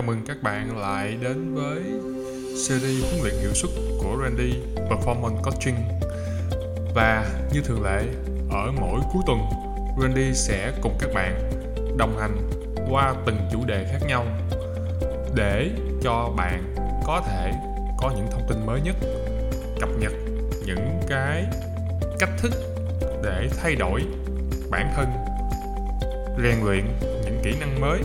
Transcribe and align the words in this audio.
chào 0.00 0.06
mừng 0.06 0.24
các 0.26 0.42
bạn 0.42 0.78
lại 0.78 1.16
đến 1.20 1.54
với 1.54 1.82
series 2.66 3.04
huấn 3.04 3.22
luyện 3.22 3.34
hiệu 3.40 3.54
suất 3.54 3.70
của 3.98 4.18
Randy 4.22 4.54
Performance 4.76 5.42
Coaching. 5.42 5.74
Và 6.94 7.26
như 7.52 7.60
thường 7.60 7.82
lệ, 7.82 8.02
ở 8.50 8.72
mỗi 8.80 9.00
cuối 9.12 9.22
tuần, 9.26 9.38
Randy 10.02 10.34
sẽ 10.34 10.72
cùng 10.82 10.96
các 11.00 11.10
bạn 11.14 11.50
đồng 11.96 12.18
hành 12.18 12.50
qua 12.90 13.14
từng 13.26 13.36
chủ 13.52 13.64
đề 13.66 13.86
khác 13.92 14.06
nhau 14.06 14.26
để 15.34 15.70
cho 16.02 16.32
bạn 16.36 16.74
có 17.04 17.22
thể 17.26 17.52
có 17.98 18.12
những 18.16 18.26
thông 18.30 18.46
tin 18.48 18.66
mới 18.66 18.80
nhất, 18.80 18.96
cập 19.80 19.88
nhật 19.98 20.12
những 20.66 21.00
cái 21.08 21.44
cách 22.18 22.30
thức 22.38 22.52
để 23.24 23.48
thay 23.62 23.74
đổi 23.74 24.02
bản 24.70 24.92
thân, 24.96 25.06
rèn 26.42 26.64
luyện 26.64 26.84
những 27.24 27.40
kỹ 27.44 27.54
năng 27.60 27.80
mới 27.80 28.00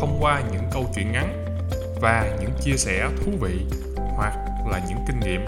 thông 0.00 0.18
qua 0.20 0.42
những 0.52 0.62
câu 0.72 0.90
chuyện 0.94 1.12
ngắn 1.12 1.44
và 2.00 2.36
những 2.40 2.50
chia 2.60 2.76
sẻ 2.76 3.08
thú 3.24 3.32
vị 3.40 3.66
hoặc 4.16 4.34
là 4.70 4.80
những 4.88 4.98
kinh 5.06 5.20
nghiệm 5.20 5.44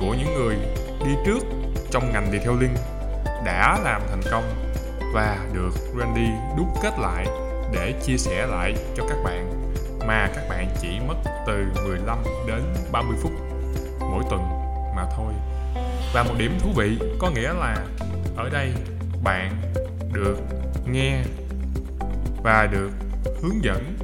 của 0.00 0.14
những 0.18 0.34
người 0.34 0.56
đi 1.04 1.10
trước 1.26 1.38
trong 1.90 2.12
ngành 2.12 2.32
detailing 2.32 2.74
đã 3.44 3.78
làm 3.84 4.02
thành 4.10 4.22
công 4.30 4.44
và 5.14 5.38
được 5.52 5.70
Randy 5.98 6.28
đúc 6.56 6.66
kết 6.82 6.98
lại 6.98 7.26
để 7.72 7.94
chia 8.06 8.16
sẻ 8.16 8.46
lại 8.46 8.74
cho 8.96 9.04
các 9.08 9.16
bạn 9.24 9.72
mà 10.06 10.28
các 10.34 10.48
bạn 10.48 10.68
chỉ 10.80 10.88
mất 11.08 11.14
từ 11.46 11.64
15 11.84 12.18
đến 12.46 12.62
30 12.92 13.16
phút 13.22 13.32
mỗi 14.00 14.24
tuần 14.30 14.42
mà 14.96 15.04
thôi. 15.16 15.32
Và 16.14 16.22
một 16.22 16.34
điểm 16.38 16.58
thú 16.60 16.70
vị 16.76 16.98
có 17.18 17.30
nghĩa 17.30 17.52
là 17.52 17.76
ở 18.36 18.48
đây 18.48 18.72
bạn 19.24 19.62
được 20.12 20.36
nghe 20.86 21.22
và 22.42 22.68
được 22.72 22.90
hướng 23.42 23.64
dẫn 23.64 23.96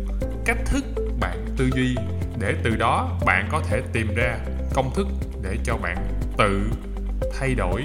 cách 0.44 0.58
thức 0.66 0.84
bạn 1.20 1.46
tư 1.56 1.70
duy 1.74 1.96
để 2.38 2.54
từ 2.64 2.76
đó 2.76 3.18
bạn 3.26 3.48
có 3.52 3.62
thể 3.68 3.82
tìm 3.92 4.14
ra 4.14 4.38
công 4.74 4.94
thức 4.94 5.06
để 5.42 5.56
cho 5.64 5.76
bạn 5.76 5.96
tự 6.38 6.70
thay 7.38 7.54
đổi 7.54 7.84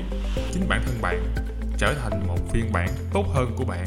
chính 0.51 0.67
bản 0.69 0.81
thân 0.85 1.01
bạn, 1.01 1.33
trở 1.77 1.93
thành 1.93 2.27
một 2.27 2.37
phiên 2.53 2.71
bản 2.73 2.89
tốt 3.13 3.25
hơn 3.33 3.55
của 3.57 3.65
bạn 3.65 3.85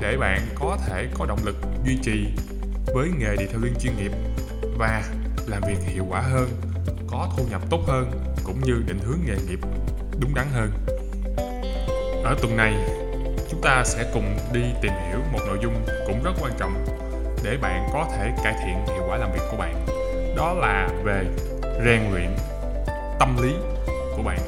để 0.00 0.16
bạn 0.16 0.40
có 0.54 0.78
thể 0.86 1.08
có 1.14 1.26
động 1.26 1.38
lực 1.44 1.56
duy 1.86 1.98
trì 2.02 2.26
với 2.94 3.08
nghề 3.18 3.36
detailing 3.36 3.74
chuyên 3.80 3.96
nghiệp 3.96 4.12
và 4.78 5.04
làm 5.46 5.62
việc 5.68 5.78
hiệu 5.86 6.06
quả 6.08 6.20
hơn, 6.20 6.48
có 7.06 7.32
thu 7.36 7.44
nhập 7.50 7.62
tốt 7.70 7.80
hơn, 7.86 8.10
cũng 8.44 8.60
như 8.60 8.82
định 8.86 8.98
hướng 8.98 9.18
nghề 9.26 9.36
nghiệp 9.48 9.58
đúng 10.20 10.34
đắn 10.34 10.46
hơn. 10.52 10.70
Ở 12.24 12.36
tuần 12.42 12.56
này 12.56 12.74
chúng 13.50 13.60
ta 13.62 13.82
sẽ 13.84 14.04
cùng 14.12 14.36
đi 14.52 14.62
tìm 14.82 14.92
hiểu 15.08 15.18
một 15.32 15.38
nội 15.46 15.58
dung 15.62 15.86
cũng 16.06 16.22
rất 16.22 16.32
quan 16.40 16.52
trọng 16.58 16.84
để 17.44 17.56
bạn 17.56 17.88
có 17.92 18.06
thể 18.12 18.32
cải 18.44 18.54
thiện 18.64 18.86
hiệu 18.86 19.04
quả 19.08 19.16
làm 19.16 19.32
việc 19.32 19.42
của 19.50 19.56
bạn. 19.56 19.86
Đó 20.36 20.52
là 20.52 20.88
về 21.04 21.24
rèn 21.84 22.00
luyện 22.12 22.36
tâm 23.18 23.36
lý 23.42 23.54
của 24.16 24.22
bạn. 24.22 24.38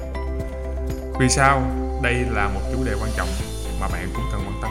Vì 1.21 1.29
sao? 1.29 1.63
Đây 2.03 2.15
là 2.15 2.49
một 2.49 2.61
chủ 2.73 2.85
đề 2.85 2.93
quan 3.01 3.11
trọng 3.17 3.29
mà 3.81 3.89
bạn 3.93 4.09
cũng 4.15 4.25
cần 4.33 4.41
quan 4.47 4.59
tâm. 4.63 4.71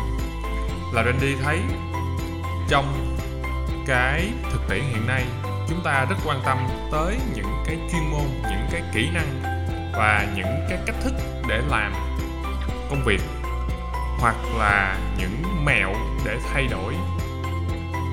Là 0.94 1.03
Randy 1.03 1.36
thấy, 1.44 1.59
trong 2.69 3.17
cái 3.88 4.30
thực 4.52 4.62
tiễn 4.69 4.84
hiện 4.84 5.08
nay, 5.08 5.25
chúng 5.69 5.84
ta 5.84 6.06
rất 6.09 6.16
quan 6.25 6.41
tâm 6.45 6.67
tới 6.91 7.17
những 7.36 7.64
cái 7.66 7.78
chuyên 7.91 8.12
môn, 8.12 8.28
những 8.41 8.67
cái 8.72 8.81
kỹ 8.94 9.09
năng 9.14 9.41
và 9.94 10.28
những 10.36 10.66
cái 10.69 10.80
cách 10.86 10.95
thức 11.03 11.14
để 11.50 11.62
làm 11.69 11.94
công 12.89 13.03
việc 13.06 13.22
hoặc 14.20 14.36
là 14.58 14.98
những 15.18 15.66
mẹo 15.66 15.94
để 16.26 16.38
thay 16.53 16.68
đổi 16.68 16.94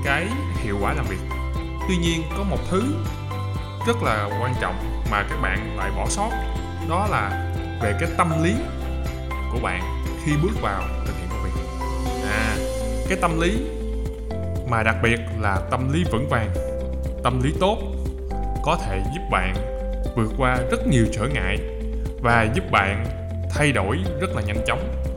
cái 0.05 0.27
hiệu 0.63 0.79
quả 0.81 0.93
làm 0.93 1.07
việc. 1.07 1.21
Tuy 1.89 1.97
nhiên, 1.97 2.23
có 2.37 2.43
một 2.43 2.59
thứ 2.71 2.83
rất 3.87 4.03
là 4.03 4.29
quan 4.41 4.55
trọng 4.61 5.05
mà 5.11 5.23
các 5.31 5.37
bạn 5.43 5.77
lại 5.77 5.91
bỏ 5.97 6.07
sót, 6.09 6.31
đó 6.89 7.07
là 7.11 7.53
về 7.83 7.95
cái 8.01 8.09
tâm 8.19 8.43
lý 8.43 8.55
của 9.53 9.59
bạn 9.63 10.05
khi 10.25 10.33
bước 10.43 10.63
vào 10.63 10.83
thực 11.07 11.13
hiện 11.19 11.29
công 11.31 11.43
việc. 11.45 11.61
À 12.31 12.57
cái 13.09 13.19
tâm 13.21 13.41
lý 13.41 13.59
mà 14.69 14.83
đặc 14.83 14.97
biệt 15.03 15.21
là 15.41 15.61
tâm 15.71 15.93
lý 15.93 16.05
vững 16.13 16.29
vàng, 16.29 16.51
tâm 17.25 17.43
lý 17.43 17.53
tốt 17.61 17.79
có 18.63 18.79
thể 18.87 19.03
giúp 19.15 19.23
bạn 19.31 19.55
vượt 20.17 20.33
qua 20.39 20.57
rất 20.71 20.87
nhiều 20.87 21.07
trở 21.13 21.29
ngại 21.29 21.59
và 22.21 22.47
giúp 22.55 22.71
bạn 22.71 23.07
thay 23.51 23.73
đổi 23.73 23.99
rất 24.21 24.31
là 24.37 24.43
nhanh 24.43 24.65
chóng 24.67 25.14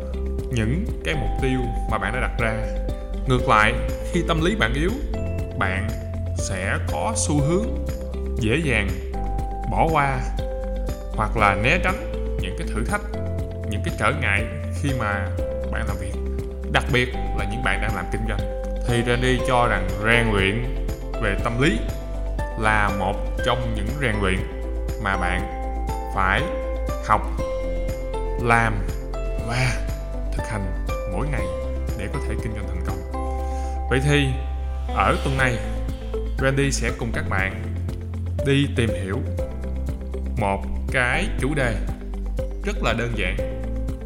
những 0.52 0.86
cái 1.06 1.16
mục 1.16 1.30
tiêu 1.42 1.60
mà 1.92 1.98
bạn 1.98 2.14
đã 2.14 2.20
đặt 2.22 2.32
ra. 2.40 2.54
Ngược 3.28 3.50
lại, 3.50 3.74
khi 4.12 4.24
tâm 4.28 4.42
lý 4.46 4.56
bạn 4.56 4.74
yếu, 4.74 4.92
bạn 5.58 5.88
sẽ 6.38 6.78
có 6.92 7.14
xu 7.16 7.42
hướng 7.42 7.86
dễ 8.40 8.62
dàng 8.64 8.90
bỏ 9.72 9.88
qua 9.92 10.20
hoặc 11.16 11.38
là 11.38 11.56
né 11.56 11.80
tránh 11.84 12.12
những 12.42 12.56
cái 12.60 12.68
thử 12.68 12.86
thách, 12.86 13.02
những 13.70 13.82
cái 13.86 13.96
trở 14.00 14.12
ngại 14.22 14.46
khi 14.82 14.90
mà 15.00 15.30
bạn 15.72 15.88
làm 15.88 15.98
việc, 15.98 16.14
đặc 16.72 16.84
biệt 16.94 17.10
là 17.38 17.46
những 17.52 17.64
bạn 17.64 17.82
đang 17.82 17.96
làm 17.96 18.06
kinh 18.12 18.22
doanh. 18.28 18.40
Thì 18.88 19.04
Randy 19.08 19.40
cho 19.48 19.68
rằng 19.68 19.88
rèn 20.06 20.32
luyện 20.34 20.76
về 21.22 21.36
tâm 21.44 21.62
lý 21.62 21.80
là 22.60 22.92
một 23.00 23.16
trong 23.46 23.74
những 23.76 23.88
rèn 24.02 24.16
luyện 24.22 24.38
mà 25.04 25.18
bạn 25.18 25.42
phải 26.16 26.42
học, 27.08 27.22
làm 28.42 28.74
và 29.48 29.87
thực 30.38 30.48
hành 30.48 30.86
mỗi 31.14 31.28
ngày 31.28 31.46
để 31.98 32.08
có 32.14 32.20
thể 32.28 32.36
kinh 32.44 32.54
doanh 32.56 32.68
thành 32.68 32.84
công. 32.88 33.12
Vậy 33.90 34.00
thì, 34.04 34.28
ở 34.96 35.18
tuần 35.24 35.38
này, 35.38 35.58
Randy 36.42 36.72
sẽ 36.72 36.92
cùng 36.98 37.12
các 37.14 37.26
bạn 37.30 37.64
đi 38.46 38.68
tìm 38.76 38.90
hiểu 38.90 39.22
một 40.38 40.64
cái 40.92 41.28
chủ 41.40 41.54
đề 41.54 41.76
rất 42.66 42.84
là 42.84 42.94
đơn 42.94 43.12
giản, 43.16 43.38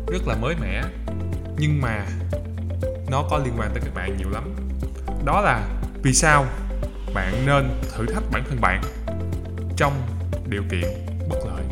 rất 0.08 0.28
là 0.28 0.36
mới 0.36 0.56
mẻ, 0.62 0.84
nhưng 1.58 1.82
mà 1.82 2.06
nó 3.10 3.24
có 3.30 3.38
liên 3.38 3.54
quan 3.58 3.70
tới 3.74 3.82
các 3.86 3.94
bạn 3.96 4.18
nhiều 4.18 4.30
lắm. 4.30 4.56
Đó 5.26 5.42
là 5.42 5.68
vì 6.04 6.14
sao 6.14 6.46
bạn 7.14 7.46
nên 7.46 7.70
thử 7.92 8.06
thách 8.06 8.24
bản 8.32 8.44
thân 8.50 8.62
bạn 8.62 8.82
trong 9.78 9.94
điều 10.50 10.64
kiện 10.72 10.84
bất 11.30 11.38
lợi. 11.46 11.64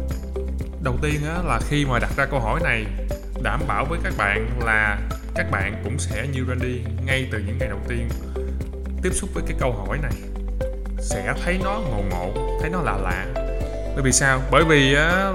Đầu 0.84 0.98
tiên 1.02 1.22
là 1.46 1.60
khi 1.70 1.86
mà 1.86 2.00
đặt 2.00 2.12
ra 2.18 2.26
câu 2.26 2.40
hỏi 2.40 2.60
này 2.64 2.86
đảm 3.44 3.60
bảo 3.68 3.86
với 3.86 4.00
các 4.04 4.14
bạn 4.18 4.60
là 4.66 4.98
các 5.36 5.52
bạn 5.52 5.82
cũng 5.84 6.00
sẽ 6.00 6.28
như 6.28 6.46
Randy 6.48 6.82
ngay 7.06 7.28
từ 7.32 7.40
những 7.40 7.58
ngày 7.60 7.70
đầu 7.70 7.80
tiên. 7.88 8.10
Tiếp 9.04 9.10
xúc 9.14 9.30
với 9.34 9.44
cái 9.48 9.58
câu 9.60 9.72
hỏi 9.72 9.98
này, 10.02 10.12
sẽ 11.00 11.34
thấy 11.46 11.60
nó 11.64 11.80
ngộ 11.90 12.04
ngộ 12.10 12.58
thấy 12.62 12.70
nó 12.70 12.82
lạ 12.82 12.98
lạ. 13.04 13.26
Bởi 13.94 14.04
vì 14.04 14.12
sao? 14.12 14.42
Bởi 14.52 14.64
vì 14.64 14.90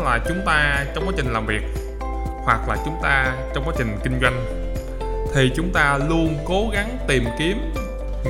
là 0.04 0.20
chúng 0.28 0.42
ta 0.46 0.84
trong 0.94 1.06
quá 1.06 1.12
trình 1.16 1.32
làm 1.32 1.46
việc, 1.46 1.62
hoặc 2.44 2.68
là 2.68 2.76
chúng 2.84 2.96
ta 3.02 3.36
trong 3.54 3.64
quá 3.64 3.74
trình 3.78 3.98
kinh 4.04 4.20
doanh, 4.20 4.44
thì 5.34 5.52
chúng 5.56 5.72
ta 5.72 5.98
luôn 6.08 6.38
cố 6.44 6.70
gắng 6.72 6.98
tìm 7.08 7.24
kiếm 7.38 7.74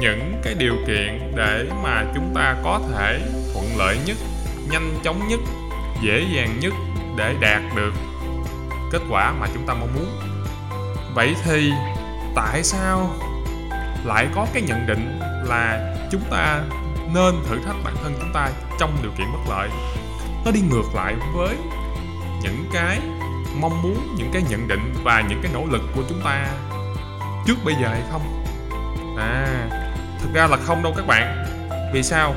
những 0.01 0.41
cái 0.43 0.55
điều 0.55 0.75
kiện 0.87 1.33
để 1.37 1.65
mà 1.83 2.05
chúng 2.15 2.33
ta 2.35 2.57
có 2.65 2.81
thể 2.95 3.21
thuận 3.53 3.65
lợi 3.79 3.99
nhất, 4.07 4.17
nhanh 4.71 4.95
chóng 5.05 5.29
nhất, 5.29 5.41
dễ 6.03 6.25
dàng 6.35 6.61
nhất 6.61 6.73
để 7.19 7.35
đạt 7.41 7.63
được 7.77 7.93
kết 8.95 9.03
quả 9.11 9.33
mà 9.33 9.47
chúng 9.55 9.67
ta 9.67 9.75
mong 9.75 9.95
muốn. 9.95 10.07
Vậy 11.15 11.35
thì 11.45 11.73
tại 12.35 12.63
sao 12.63 13.11
lại 14.05 14.29
có 14.35 14.47
cái 14.53 14.63
nhận 14.63 14.87
định 14.87 15.21
là 15.45 15.95
chúng 16.11 16.23
ta 16.31 16.63
nên 17.15 17.35
thử 17.49 17.59
thách 17.67 17.77
bản 17.85 17.95
thân 18.03 18.15
chúng 18.21 18.33
ta 18.35 18.49
trong 18.79 18.97
điều 19.03 19.11
kiện 19.19 19.27
bất 19.33 19.51
lợi? 19.51 19.69
Nó 20.45 20.51
đi 20.51 20.61
ngược 20.61 20.95
lại 20.95 21.15
với 21.35 21.57
những 22.43 22.65
cái 22.73 23.01
mong 23.61 23.83
muốn, 23.83 24.17
những 24.17 24.31
cái 24.33 24.43
nhận 24.51 24.69
định 24.69 24.95
và 25.05 25.23
những 25.29 25.41
cái 25.43 25.53
nỗ 25.55 25.65
lực 25.71 25.83
của 25.95 26.03
chúng 26.09 26.21
ta 26.25 26.49
trước 27.47 27.57
bây 27.65 27.75
giờ 27.75 27.89
hay 27.89 28.03
không? 28.11 28.45
À 29.19 29.69
thực 30.21 30.35
ra 30.35 30.47
là 30.47 30.57
không 30.57 30.83
đâu 30.83 30.93
các 30.97 31.07
bạn. 31.07 31.45
Vì 31.93 32.03
sao? 32.03 32.35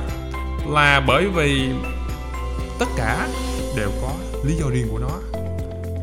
Là 0.68 1.02
bởi 1.08 1.28
vì 1.28 1.70
tất 2.80 2.88
cả 2.98 3.28
đều 3.76 3.92
có 4.02 4.12
lý 4.44 4.56
do 4.56 4.66
riêng 4.70 4.88
của 4.92 5.00
nó 5.00 5.27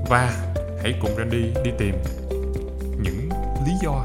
và 0.08 0.36
hãy 0.82 0.94
cùng 1.00 1.16
Randy 1.16 1.52
đi 1.64 1.70
tìm 1.78 1.94
những 3.02 3.28
lý 3.66 3.72
do 3.82 4.04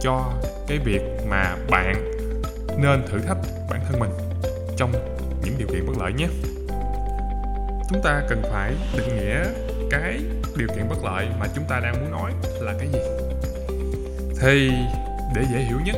cho 0.00 0.32
cái 0.66 0.78
việc 0.78 1.02
mà 1.28 1.56
bạn 1.70 2.12
nên 2.78 3.02
thử 3.10 3.18
thách 3.18 3.38
bản 3.70 3.80
thân 3.88 4.00
mình 4.00 4.10
trong 4.76 4.92
những 5.44 5.54
điều 5.58 5.68
kiện 5.68 5.86
bất 5.86 5.92
lợi 6.00 6.12
nhé. 6.12 6.28
Chúng 7.88 8.02
ta 8.02 8.22
cần 8.28 8.42
phải 8.52 8.74
định 8.96 9.16
nghĩa 9.16 9.44
cái 9.90 10.20
điều 10.56 10.68
kiện 10.68 10.88
bất 10.88 11.04
lợi 11.04 11.26
mà 11.40 11.46
chúng 11.54 11.64
ta 11.64 11.80
đang 11.80 12.00
muốn 12.00 12.10
nói 12.10 12.32
là 12.60 12.74
cái 12.78 12.88
gì? 12.88 12.98
Thì 14.40 14.70
để 15.34 15.42
dễ 15.52 15.58
hiểu 15.58 15.78
nhất, 15.84 15.96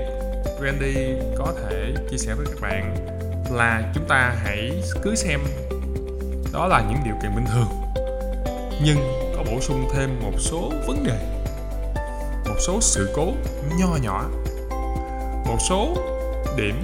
Randy 0.62 0.94
có 1.38 1.54
thể 1.62 1.94
chia 2.10 2.18
sẻ 2.18 2.34
với 2.34 2.46
các 2.46 2.60
bạn 2.60 2.96
là 3.50 3.92
chúng 3.94 4.04
ta 4.08 4.34
hãy 4.44 4.82
cứ 5.02 5.14
xem 5.14 5.40
đó 6.52 6.66
là 6.66 6.84
những 6.88 6.98
điều 7.04 7.14
kiện 7.22 7.34
bình 7.36 7.46
thường. 7.52 7.68
Nhưng 8.84 9.23
bổ 9.54 9.60
sung 9.60 9.88
thêm 9.92 10.20
một 10.22 10.32
số 10.38 10.72
vấn 10.86 11.04
đề, 11.04 11.18
một 12.44 12.56
số 12.66 12.80
sự 12.80 13.10
cố 13.14 13.32
nho 13.78 13.96
nhỏ, 14.02 14.30
một 15.46 15.56
số 15.68 15.94
điểm 16.56 16.74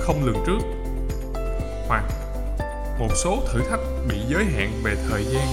không 0.00 0.24
lường 0.24 0.44
trước, 0.46 0.58
hoặc 1.88 2.04
một 2.98 3.08
số 3.14 3.42
thử 3.52 3.60
thách 3.70 3.80
bị 4.08 4.16
giới 4.28 4.44
hạn 4.44 4.72
về 4.82 4.94
thời 5.10 5.24
gian 5.24 5.46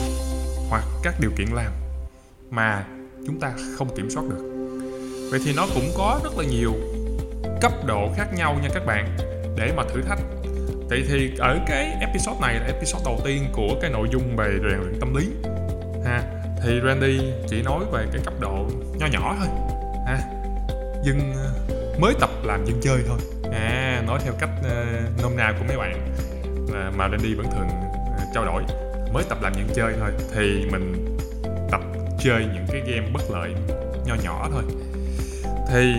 hoặc 0.70 0.84
các 1.04 1.20
điều 1.20 1.32
kiện 1.38 1.48
làm 1.48 1.72
mà 2.50 2.86
chúng 3.28 3.40
ta 3.40 3.54
không 3.78 3.96
kiểm 3.96 4.10
soát 4.10 4.24
được. 4.30 4.70
Vậy 5.32 5.40
thì 5.46 5.54
nó 5.56 5.68
cũng 5.74 5.92
có 5.98 6.20
rất 6.24 6.38
là 6.38 6.44
nhiều 6.44 6.74
cấp 7.62 7.72
độ 7.86 8.10
khác 8.16 8.28
nhau 8.36 8.60
nha 8.64 8.70
các 8.74 8.86
bạn. 8.86 9.18
Để 9.58 9.74
mà 9.78 9.84
thử 9.94 10.02
thách, 10.02 10.20
vậy 10.90 11.04
thì 11.10 11.32
ở 11.40 11.60
cái 11.68 11.98
episode 12.00 12.40
này 12.42 12.54
là 12.54 12.66
episode 12.66 13.04
đầu 13.06 13.20
tiên 13.26 13.46
của 13.54 13.76
cái 13.82 13.92
nội 13.92 14.08
dung 14.12 14.36
về 14.36 14.48
rèn 14.52 14.80
luyện 14.80 15.00
tâm 15.00 15.16
lý. 15.16 15.28
Ha 16.06 16.35
thì 16.66 16.82
Randy 16.86 17.20
chỉ 17.48 17.62
nói 17.62 17.86
về 17.92 18.06
cái 18.14 18.22
cấp 18.26 18.34
độ 18.40 18.66
nho 18.98 19.08
nhỏ 19.08 19.36
thôi. 19.40 19.48
À, 20.06 20.16
ha 20.16 20.24
dân 21.04 21.34
ờ, 21.36 21.52
mới 22.00 22.14
tập 22.20 22.30
làm 22.44 22.66
dân 22.66 22.80
chơi 22.82 23.04
thôi. 23.08 23.18
À 23.52 24.04
nói 24.08 24.20
theo 24.24 24.34
cách 24.40 24.50
uh, 24.60 25.22
nôm 25.22 25.38
na 25.38 25.54
của 25.60 25.66
mấy 25.68 25.78
bạn 25.78 26.16
mà, 26.74 26.92
mà 26.98 27.10
Randy 27.10 27.34
vẫn 27.34 27.46
thường 27.52 27.68
uh, 27.68 28.34
trao 28.34 28.46
đổi. 28.46 28.64
Mới 29.14 29.24
tập 29.30 29.38
làm 29.42 29.54
dân 29.54 29.68
chơi 29.76 29.94
thôi 30.00 30.12
thì 30.36 30.66
mình 30.72 31.18
tập 31.72 31.82
chơi 32.20 32.46
những 32.54 32.66
cái 32.68 32.82
game 32.82 33.08
bất 33.14 33.22
lợi 33.32 33.54
nho 34.06 34.16
nhỏ 34.24 34.50
thôi. 34.52 34.64
Thì 35.70 35.94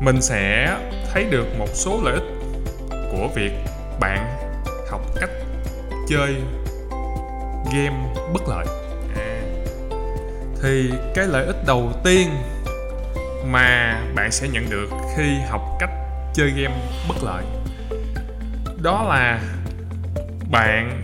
mình 0.00 0.22
sẽ 0.22 0.76
thấy 1.12 1.24
được 1.24 1.46
một 1.58 1.68
số 1.72 2.00
lợi 2.04 2.14
ích 2.14 2.24
của 2.90 3.28
việc 3.34 3.52
bạn 4.00 4.38
học 4.90 5.00
cách 5.20 5.30
chơi 6.08 6.34
game 7.72 8.14
bất 8.32 8.42
lợi 8.48 8.81
thì 10.62 10.90
cái 11.14 11.26
lợi 11.26 11.46
ích 11.46 11.66
đầu 11.66 11.92
tiên 12.04 12.28
mà 13.44 14.00
bạn 14.14 14.32
sẽ 14.32 14.48
nhận 14.48 14.70
được 14.70 14.90
khi 15.16 15.38
học 15.50 15.62
cách 15.78 15.90
chơi 16.34 16.50
game 16.50 16.74
bất 17.08 17.16
lợi, 17.22 17.44
đó 18.82 19.06
là 19.08 19.40
bạn 20.50 21.02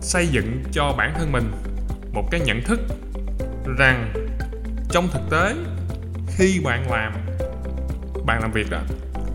xây 0.00 0.26
dựng 0.26 0.64
cho 0.72 0.94
bản 0.98 1.14
thân 1.18 1.32
mình 1.32 1.52
một 2.12 2.28
cái 2.30 2.40
nhận 2.40 2.62
thức 2.62 2.80
rằng 3.78 4.12
trong 4.90 5.08
thực 5.08 5.30
tế 5.30 5.54
khi 6.28 6.60
bạn 6.64 6.90
làm 6.90 7.12
bạn 8.26 8.40
làm 8.40 8.52
việc 8.52 8.70
đó, 8.70 8.80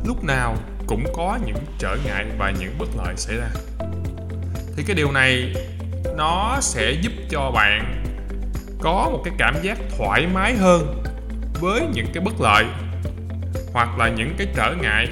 lúc 0.05 0.23
nào 0.23 0.55
cũng 0.87 1.03
có 1.13 1.39
những 1.45 1.65
trở 1.79 1.97
ngại 2.05 2.25
và 2.37 2.51
những 2.59 2.75
bất 2.79 2.87
lợi 2.97 3.13
xảy 3.17 3.35
ra. 3.37 3.49
Thì 4.75 4.83
cái 4.87 4.95
điều 4.95 5.11
này 5.11 5.53
nó 6.17 6.57
sẽ 6.61 6.91
giúp 6.91 7.11
cho 7.29 7.51
bạn 7.51 8.00
có 8.81 9.09
một 9.11 9.21
cái 9.25 9.33
cảm 9.37 9.55
giác 9.61 9.77
thoải 9.97 10.27
mái 10.33 10.55
hơn 10.55 11.03
với 11.59 11.81
những 11.93 12.07
cái 12.13 12.23
bất 12.23 12.41
lợi 12.41 12.65
hoặc 13.73 13.97
là 13.97 14.09
những 14.09 14.35
cái 14.37 14.47
trở 14.55 14.75
ngại, 14.81 15.07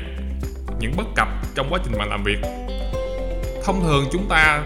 những 0.79 0.93
bất 0.97 1.07
cập 1.15 1.27
trong 1.55 1.67
quá 1.69 1.79
trình 1.83 1.93
mà 1.97 2.05
làm 2.05 2.23
việc. 2.23 2.37
Thông 3.65 3.83
thường 3.83 4.05
chúng 4.11 4.29
ta 4.29 4.63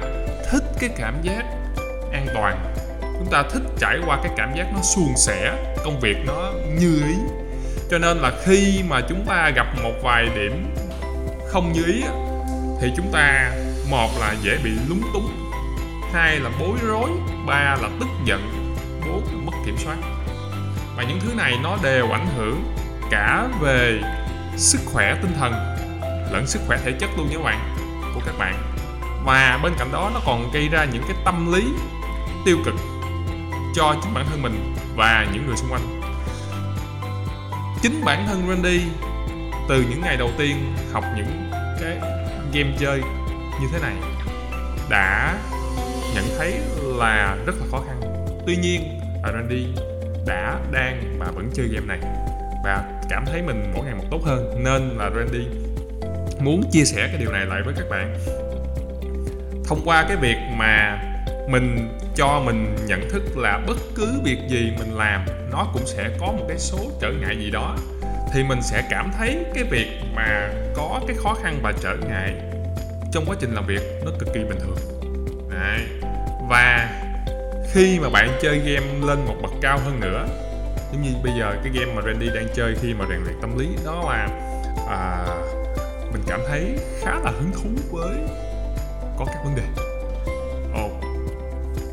thích 0.52 0.64
cái 0.80 0.90
cảm 0.98 1.22
giác 1.24 1.44
an 2.12 2.28
toàn. 2.34 2.74
Chúng 3.02 3.32
ta 3.32 3.44
thích 3.44 3.64
trải 3.80 3.98
qua 4.06 4.20
cái 4.24 4.32
cảm 4.38 4.54
giác 4.56 4.68
nó 4.74 4.82
suôn 4.82 5.14
sẻ, 5.16 5.54
công 5.84 6.00
việc 6.00 6.18
nó 6.28 6.52
như 6.80 7.04
ý. 7.08 7.16
Cho 7.92 7.98
nên 7.98 8.18
là 8.18 8.32
khi 8.44 8.84
mà 8.88 9.02
chúng 9.10 9.26
ta 9.26 9.52
gặp 9.56 9.68
một 9.84 9.94
vài 10.04 10.30
điểm 10.36 10.76
không 11.48 11.74
như 11.74 11.84
ý 11.86 12.04
thì 12.82 12.92
chúng 12.98 13.12
ta, 13.12 13.52
một 13.90 14.10
là 14.20 14.36
dễ 14.42 14.58
bị 14.64 14.72
lúng 14.90 15.02
túng, 15.14 15.52
hai 16.14 16.40
là 16.40 16.50
bối 16.60 16.78
rối, 16.88 17.10
ba 17.48 17.78
là 17.82 17.90
tức 18.00 18.08
giận 18.26 18.63
bốn 19.08 19.46
mất 19.46 19.52
kiểm 19.66 19.78
soát. 19.78 19.98
Và 20.96 21.04
những 21.04 21.20
thứ 21.20 21.34
này 21.34 21.58
nó 21.64 21.78
đều 21.84 22.12
ảnh 22.12 22.28
hưởng 22.38 22.64
cả 23.12 23.48
về 23.62 24.02
sức 24.58 24.80
khỏe 24.86 25.16
tinh 25.22 25.32
thần 25.40 25.54
lẫn 26.32 26.48
sức 26.48 26.62
khỏe 26.68 26.78
thể 26.86 26.92
chất 27.00 27.10
luôn 27.18 27.28
nha 27.30 27.38
các 27.38 27.44
bạn, 27.44 27.76
của 28.16 28.22
các 28.26 28.38
bạn. 28.38 28.56
Và 29.26 29.60
bên 29.64 29.74
cạnh 29.80 29.92
đó, 29.92 30.12
nó 30.14 30.20
còn 30.26 30.52
gây 30.54 30.70
ra 30.70 30.86
những 30.86 31.04
cái 31.08 31.18
tâm 31.26 31.54
lý 31.54 31.64
tiêu 32.46 32.58
cực 32.66 32.76
cho 33.76 33.96
chính 34.04 34.14
bản 34.14 34.26
thân 34.30 34.42
mình 34.42 34.76
và 34.96 35.28
những 35.34 35.48
người 35.48 35.56
xung 35.56 35.72
quanh. 35.72 36.02
Chính 37.82 38.02
bản 38.06 38.26
thân 38.28 38.48
Randy, 38.50 38.82
từ 39.70 39.86
những 39.90 40.02
ngày 40.02 40.18
đầu 40.18 40.30
tiên 40.38 40.76
học 40.94 41.04
những 41.16 41.52
cái 41.82 41.98
game 42.54 42.78
chơi 42.80 43.02
như 43.62 43.68
thế 43.72 43.80
này, 43.80 43.94
đã 44.90 45.36
nhận 46.16 46.26
thấy 46.38 46.60
là 46.80 47.38
rất 47.46 47.54
là 47.60 47.66
khó 47.72 47.78
khăn 47.88 48.03
tuy 48.46 48.56
nhiên 48.56 49.00
Randy 49.24 49.68
đã, 50.26 50.60
đang 50.72 51.16
và 51.20 51.32
vẫn 51.36 51.50
chơi 51.54 51.68
game 51.68 51.86
này. 51.86 52.00
Và 52.64 52.84
cảm 53.10 53.26
thấy 53.26 53.42
mình 53.42 53.72
mỗi 53.76 53.86
ngày 53.86 53.96
một 53.96 54.04
tốt 54.12 54.22
hơn, 54.24 54.64
nên 54.64 54.90
là 54.98 55.10
Randy 55.16 55.48
muốn 56.40 56.64
chia 56.72 56.86
sẻ 56.86 57.08
cái 57.08 57.18
điều 57.18 57.32
này 57.32 57.46
lại 57.46 57.62
với 57.66 57.74
các 57.78 57.90
bạn. 57.90 58.16
Thông 59.66 59.82
qua 59.86 60.06
cái 60.08 60.18
việc 60.18 60.36
mà 60.58 61.00
mình 61.50 61.90
cho 62.16 62.42
mình 62.46 62.76
nhận 62.88 63.10
thức 63.10 63.38
là 63.38 63.60
bất 63.68 63.78
cứ 63.96 64.20
việc 64.24 64.38
gì 64.50 64.72
mình 64.80 64.98
làm, 64.98 65.26
nó 65.52 65.68
cũng 65.74 65.86
sẽ 65.86 66.10
có 66.20 66.26
một 66.26 66.46
cái 66.48 66.58
số 66.60 66.78
trở 67.02 67.12
ngại 67.12 67.38
gì 67.40 67.52
đó, 67.52 67.78
thì 68.34 68.44
mình 68.44 68.62
sẽ 68.62 68.84
cảm 68.90 69.12
thấy 69.18 69.46
cái 69.54 69.64
việc 69.64 69.88
mà 70.16 70.50
có 70.76 71.02
cái 71.08 71.16
khó 71.20 71.34
khăn 71.44 71.60
và 71.64 71.74
trở 71.82 71.96
ngại 72.10 72.34
trong 73.12 73.26
quá 73.26 73.36
trình 73.40 73.54
làm 73.54 73.66
việc 73.66 73.82
nó 74.06 74.12
cực 74.20 74.34
kỳ 74.34 74.40
bình 74.40 74.60
thường. 74.60 74.78
Đấy. 75.50 75.80
và 76.50 76.90
khi 77.74 78.00
mà 78.00 78.10
bạn 78.10 78.38
chơi 78.42 78.60
game 78.60 78.88
lên 79.08 79.26
một 79.26 79.36
bậc 79.42 79.52
cao 79.62 79.78
hơn 79.78 80.00
nữa 80.00 80.28
giống 80.92 81.02
như 81.02 81.10
bây 81.24 81.34
giờ 81.40 81.56
cái 81.64 81.74
game 81.74 81.94
mà 81.96 82.02
Randy 82.06 82.30
đang 82.36 82.48
chơi 82.56 82.76
khi 82.82 82.94
mà 82.94 83.06
rèn 83.10 83.20
luyện 83.24 83.36
tâm 83.42 83.58
lý 83.58 83.68
đó 83.86 84.04
là 84.10 84.30
à, 84.90 85.26
mình 86.12 86.22
cảm 86.28 86.40
thấy 86.48 86.76
khá 87.02 87.20
là 87.24 87.32
hứng 87.32 87.52
thú 87.54 87.70
với 87.92 88.18
có 89.18 89.26
các 89.26 89.38
vấn 89.44 89.56
đề. 89.56 89.64
Ồ, 90.74 90.90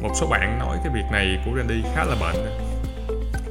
một 0.00 0.15
số 0.15 0.27
bạn 0.27 0.59
nói 0.59 0.77
cái 0.85 0.93
việc 0.94 1.05
này 1.12 1.38
của 1.44 1.50
Randy 1.56 1.83
khá 1.94 2.05
là 2.05 2.17
bệnh. 2.21 2.37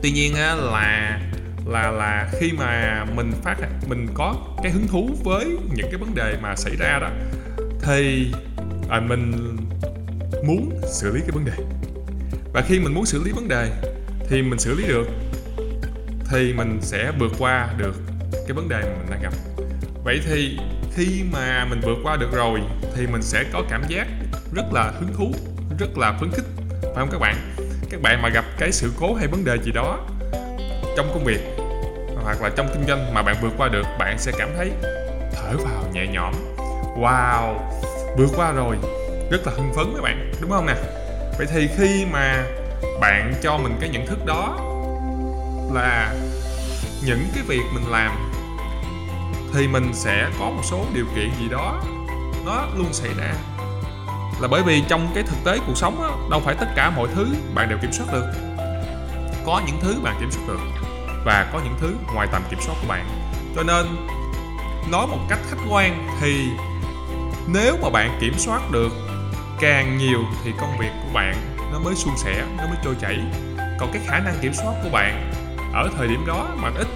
Tuy 0.04 0.12
nhiên 0.12 0.36
á, 0.36 0.56
là 0.56 1.20
là 1.66 1.92
là 1.92 2.30
khi 2.40 2.52
mà 2.52 3.06
mình 3.16 3.32
phát 3.44 3.56
mình 3.88 4.08
có 4.14 4.36
cái 4.64 4.72
hứng 4.72 4.88
thú 4.88 5.10
với 5.24 5.46
những 5.74 5.88
cái 5.92 6.00
vấn 6.00 6.16
đề 6.16 6.38
mà 6.42 6.56
xảy 6.56 6.76
ra 6.76 7.00
đó 7.00 7.10
thì 7.82 8.32
à, 8.90 9.00
mình 9.00 9.56
muốn 10.46 10.70
xử 10.88 11.12
lý 11.16 11.22
cái 11.22 11.32
vấn 11.32 11.46
đề 11.46 11.79
và 12.54 12.62
khi 12.62 12.80
mình 12.80 12.94
muốn 12.94 13.06
xử 13.06 13.24
lý 13.24 13.32
vấn 13.32 13.48
đề, 13.48 13.70
thì 14.30 14.42
mình 14.42 14.60
xử 14.60 14.76
lý 14.76 14.88
được, 14.88 15.08
thì 16.32 16.54
mình 16.54 16.80
sẽ 16.82 17.12
vượt 17.20 17.32
qua 17.40 17.70
được 17.78 17.96
cái 18.32 18.54
vấn 18.54 18.70
đề 18.70 18.82
mà 18.82 18.96
mình 18.98 19.12
đang 19.12 19.22
gặp. 19.22 19.34
Vậy 20.04 20.22
thì 20.26 20.58
khi 20.96 21.24
mà 21.32 21.66
mình 21.70 21.80
vượt 21.84 21.98
qua 22.04 22.16
được 22.16 22.32
rồi, 22.32 22.60
thì 22.96 23.08
mình 23.08 23.22
sẽ 23.22 23.44
có 23.54 23.64
cảm 23.70 23.84
giác 23.88 24.08
rất 24.54 24.74
là 24.74 24.92
hứng 25.00 25.14
thú, 25.18 25.32
rất 25.80 25.98
là 25.98 26.18
phấn 26.20 26.32
khích, 26.32 26.46
phải 26.82 26.96
không 26.96 27.10
các 27.12 27.20
bạn? 27.20 27.36
Các 27.90 28.02
bạn 28.02 28.22
mà 28.22 28.30
gặp 28.30 28.46
cái 28.58 28.72
sự 28.72 28.92
cố 29.00 29.14
hay 29.14 29.28
vấn 29.28 29.46
đề 29.46 29.58
gì 29.64 29.72
đó 29.72 30.08
trong 30.98 31.10
công 31.14 31.24
việc, 31.24 31.40
hoặc 32.24 32.42
là 32.42 32.50
trong 32.56 32.70
kinh 32.74 32.88
doanh 32.88 33.14
mà 33.14 33.24
bạn 33.24 33.36
vượt 33.42 33.54
qua 33.58 33.68
được, 33.68 33.86
bạn 34.00 34.20
sẽ 34.20 34.32
cảm 34.38 34.50
thấy 34.58 34.72
thở 35.34 35.58
vào 35.58 35.84
nhẹ 35.94 36.08
nhõm. 36.08 36.34
Wow, 36.98 37.58
vượt 38.18 38.30
qua 38.36 38.52
rồi, 38.52 38.76
rất 39.32 39.48
là 39.48 39.54
hưng 39.56 39.74
phấn 39.76 39.86
các 39.96 40.02
bạn, 40.02 40.32
đúng 40.42 40.52
không 40.52 40.66
nè? 40.66 40.76
Vậy 41.40 41.48
thì 41.54 41.70
khi 41.78 42.06
mà 42.12 42.44
bạn 43.02 43.34
cho 43.42 43.58
mình 43.58 43.78
cái 43.80 43.90
nhận 43.90 44.08
thức 44.08 44.26
đó 44.26 44.58
là 45.74 46.14
những 47.06 47.28
cái 47.36 47.44
việc 47.48 47.62
mình 47.74 47.84
làm 47.90 48.32
thì 49.54 49.68
mình 49.68 49.92
sẽ 49.94 50.30
có 50.40 50.46
một 50.46 50.62
số 50.64 50.86
điều 50.94 51.06
kiện 51.16 51.30
gì 51.40 51.50
đó 51.50 51.84
nó 52.46 52.68
luôn 52.78 52.94
xảy 52.94 53.10
ra. 53.18 53.34
Là 54.42 54.48
bởi 54.48 54.64
vì 54.64 54.84
trong 54.88 55.12
cái 55.14 55.24
thực 55.24 55.38
tế 55.46 55.60
cuộc 55.68 55.78
sống 55.78 56.02
đó, 56.02 56.18
đâu 56.32 56.40
phải 56.40 56.56
tất 56.56 56.68
cả 56.76 56.90
mọi 56.90 57.08
thứ 57.16 57.28
bạn 57.54 57.70
đều 57.70 57.78
kiểm 57.82 57.92
soát 57.92 58.06
được. 58.12 58.26
Có 59.46 59.62
những 59.68 59.80
thứ 59.82 59.96
bạn 60.04 60.16
kiểm 60.20 60.32
soát 60.32 60.44
được 60.48 60.60
và 61.26 61.50
có 61.54 61.60
những 61.64 61.76
thứ 61.82 61.94
ngoài 62.14 62.28
tầm 62.32 62.44
kiểm 62.50 62.60
soát 62.62 62.76
của 62.82 62.88
bạn. 62.88 63.06
Cho 63.56 63.64
nên 63.64 63.86
nói 64.92 65.08
một 65.08 65.20
cách 65.30 65.40
khách 65.50 65.62
quan 65.70 66.08
thì 66.22 66.48
nếu 67.48 67.78
mà 67.82 67.90
bạn 67.90 68.18
kiểm 68.22 68.34
soát 68.38 68.72
được 68.72 68.92
càng 69.60 69.98
nhiều 69.98 70.20
thì 70.44 70.52
công 70.60 70.78
việc 70.80 70.92
của 71.04 71.14
bạn 71.14 71.36
nó 71.72 71.80
mới 71.80 71.96
suôn 71.96 72.14
sẻ, 72.18 72.44
nó 72.58 72.64
mới 72.64 72.78
trôi 72.84 72.96
chảy. 73.02 73.20
Còn 73.80 73.92
cái 73.94 74.02
khả 74.08 74.20
năng 74.20 74.34
kiểm 74.42 74.54
soát 74.54 74.74
của 74.84 74.90
bạn, 74.90 75.32
ở 75.74 75.90
thời 75.98 76.08
điểm 76.08 76.26
đó 76.28 76.48
mà 76.56 76.72
ít 76.78 76.88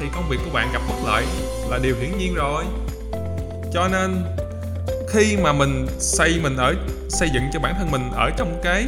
thì 0.00 0.06
công 0.14 0.28
việc 0.28 0.38
của 0.44 0.50
bạn 0.52 0.68
gặp 0.72 0.82
bất 0.88 0.94
lợi 1.06 1.24
là 1.70 1.78
điều 1.82 1.96
hiển 2.00 2.18
nhiên 2.18 2.34
rồi. 2.34 2.64
Cho 3.72 3.88
nên, 3.88 4.24
khi 5.08 5.36
mà 5.36 5.52
mình 5.52 5.86
xây, 5.98 6.40
mình 6.42 6.56
ở, 6.56 6.74
xây 7.08 7.30
dựng 7.34 7.42
cho 7.52 7.60
bản 7.60 7.74
thân 7.78 7.90
mình 7.90 8.10
ở 8.14 8.30
trong 8.36 8.60
cái 8.62 8.86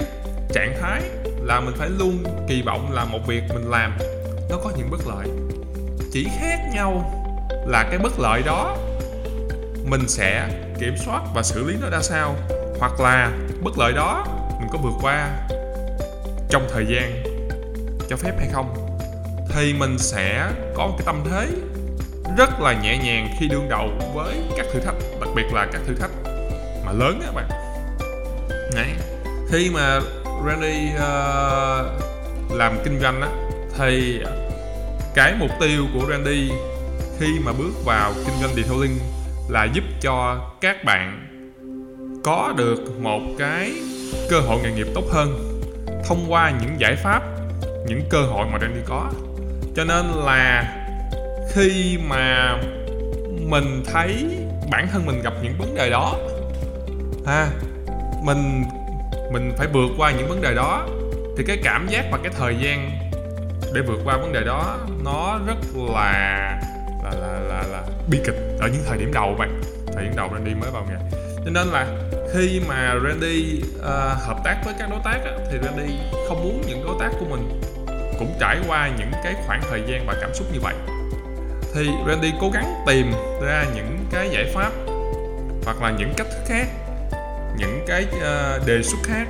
trạng 0.54 0.78
thái 0.80 1.02
là 1.42 1.60
mình 1.60 1.74
phải 1.78 1.88
luôn 1.88 2.24
kỳ 2.48 2.62
vọng 2.62 2.92
là 2.92 3.04
một 3.04 3.20
việc 3.26 3.42
mình 3.48 3.70
làm 3.70 3.98
nó 4.50 4.56
có 4.64 4.70
những 4.76 4.90
bất 4.90 5.00
lợi. 5.06 5.28
Chỉ 6.12 6.26
khác 6.40 6.58
nhau 6.74 7.12
là 7.66 7.82
cái 7.90 7.98
bất 7.98 8.18
lợi 8.18 8.42
đó 8.42 8.76
mình 9.84 10.08
sẽ 10.08 10.48
kiểm 10.80 10.96
soát 11.04 11.22
và 11.34 11.42
xử 11.42 11.64
lý 11.68 11.74
nó 11.80 11.88
ra 11.90 12.02
sao 12.02 12.36
hoặc 12.78 13.00
là 13.00 13.32
bất 13.62 13.78
lợi 13.78 13.92
đó 13.92 14.26
mình 14.60 14.68
có 14.72 14.78
vượt 14.82 14.94
qua 15.02 15.28
trong 16.48 16.68
thời 16.72 16.86
gian 16.86 17.22
cho 18.08 18.16
phép 18.16 18.32
hay 18.38 18.48
không 18.52 18.74
thì 19.54 19.74
mình 19.74 19.98
sẽ 19.98 20.50
có 20.74 20.86
một 20.86 20.94
cái 20.98 21.06
tâm 21.06 21.22
thế 21.30 21.48
rất 22.38 22.60
là 22.60 22.72
nhẹ 22.82 22.98
nhàng 22.98 23.28
khi 23.38 23.48
đương 23.48 23.68
đầu 23.68 23.90
với 24.14 24.36
các 24.56 24.66
thử 24.72 24.80
thách 24.80 24.94
đặc 25.20 25.28
biệt 25.36 25.46
là 25.52 25.66
các 25.72 25.80
thử 25.86 25.94
thách 25.94 26.10
mà 26.86 26.92
lớn 26.92 27.20
á 27.26 27.32
bạn 27.32 27.48
Đấy. 28.74 28.86
khi 29.50 29.70
mà 29.74 30.00
Randy 30.46 30.88
uh, 30.94 32.52
làm 32.52 32.78
kinh 32.84 33.00
doanh 33.00 33.20
á 33.20 33.28
thì 33.78 34.20
cái 35.14 35.34
mục 35.38 35.50
tiêu 35.60 35.86
của 35.94 36.06
Randy 36.10 36.50
khi 37.18 37.26
mà 37.44 37.52
bước 37.52 37.72
vào 37.84 38.12
kinh 38.14 38.40
doanh 38.40 38.54
detailing 38.56 38.98
là 39.48 39.64
giúp 39.64 39.84
cho 40.00 40.40
các 40.60 40.84
bạn 40.84 41.25
có 42.26 42.52
được 42.56 43.00
một 43.00 43.20
cái 43.38 43.72
cơ 44.30 44.40
hội 44.40 44.58
nghề 44.62 44.72
nghiệp 44.72 44.86
tốt 44.94 45.04
hơn 45.10 45.60
thông 46.08 46.24
qua 46.28 46.52
những 46.60 46.80
giải 46.80 46.96
pháp 46.96 47.22
những 47.86 48.02
cơ 48.10 48.22
hội 48.22 48.46
mà 48.52 48.58
Randy 48.58 48.80
có. 48.86 49.10
Cho 49.76 49.84
nên 49.84 50.06
là 50.24 50.74
khi 51.52 51.98
mà 52.08 52.56
mình 53.40 53.82
thấy 53.92 54.26
bản 54.70 54.88
thân 54.92 55.06
mình 55.06 55.22
gặp 55.22 55.32
những 55.42 55.58
vấn 55.58 55.74
đề 55.74 55.90
đó 55.90 56.14
ha 57.26 57.48
mình 58.22 58.64
mình 59.32 59.52
phải 59.58 59.66
vượt 59.66 59.90
qua 59.98 60.10
những 60.10 60.28
vấn 60.28 60.42
đề 60.42 60.54
đó 60.54 60.86
thì 61.36 61.44
cái 61.46 61.58
cảm 61.64 61.86
giác 61.90 62.04
và 62.12 62.18
cái 62.22 62.32
thời 62.38 62.56
gian 62.60 62.90
để 63.74 63.80
vượt 63.80 63.98
qua 64.04 64.16
vấn 64.16 64.32
đề 64.32 64.44
đó 64.44 64.78
nó 65.04 65.38
rất 65.46 65.56
là 65.94 66.60
là 67.04 67.10
là 67.10 67.40
là, 67.48 67.62
là 67.70 67.82
bi 68.10 68.18
kịch 68.24 68.56
ở 68.60 68.68
những 68.68 68.82
thời 68.88 68.98
điểm 68.98 69.12
đầu 69.12 69.34
bạn 69.38 69.60
thời 69.92 70.04
điểm 70.04 70.12
đầu 70.16 70.28
Randy 70.32 70.54
mới 70.54 70.70
vào 70.70 70.86
nghề. 70.88 71.18
Cho 71.44 71.50
nên 71.50 71.66
là 71.66 71.86
khi 72.32 72.60
mà 72.68 72.94
Randy 73.04 73.62
uh, 73.78 73.84
hợp 74.26 74.36
tác 74.44 74.56
với 74.64 74.74
các 74.78 74.90
đối 74.90 75.00
tác 75.04 75.18
á, 75.24 75.32
thì 75.50 75.58
Randy 75.62 75.94
không 76.28 76.42
muốn 76.44 76.62
những 76.66 76.84
đối 76.84 76.96
tác 77.00 77.10
của 77.20 77.26
mình 77.30 77.60
cũng 78.18 78.36
trải 78.40 78.58
qua 78.68 78.90
những 78.98 79.10
cái 79.24 79.34
khoảng 79.46 79.62
thời 79.70 79.82
gian 79.86 80.06
và 80.06 80.14
cảm 80.20 80.34
xúc 80.34 80.46
như 80.52 80.60
vậy. 80.60 80.74
Thì 81.74 81.90
Randy 82.08 82.32
cố 82.40 82.50
gắng 82.50 82.84
tìm 82.86 83.12
ra 83.42 83.64
những 83.74 84.06
cái 84.10 84.28
giải 84.32 84.52
pháp 84.54 84.72
hoặc 85.64 85.82
là 85.82 85.94
những 85.98 86.12
cách 86.16 86.26
thức 86.30 86.44
khác 86.46 86.66
những 87.58 87.84
cái 87.86 88.06
uh, 88.16 88.66
đề 88.66 88.82
xuất 88.82 88.98
khác 89.04 89.26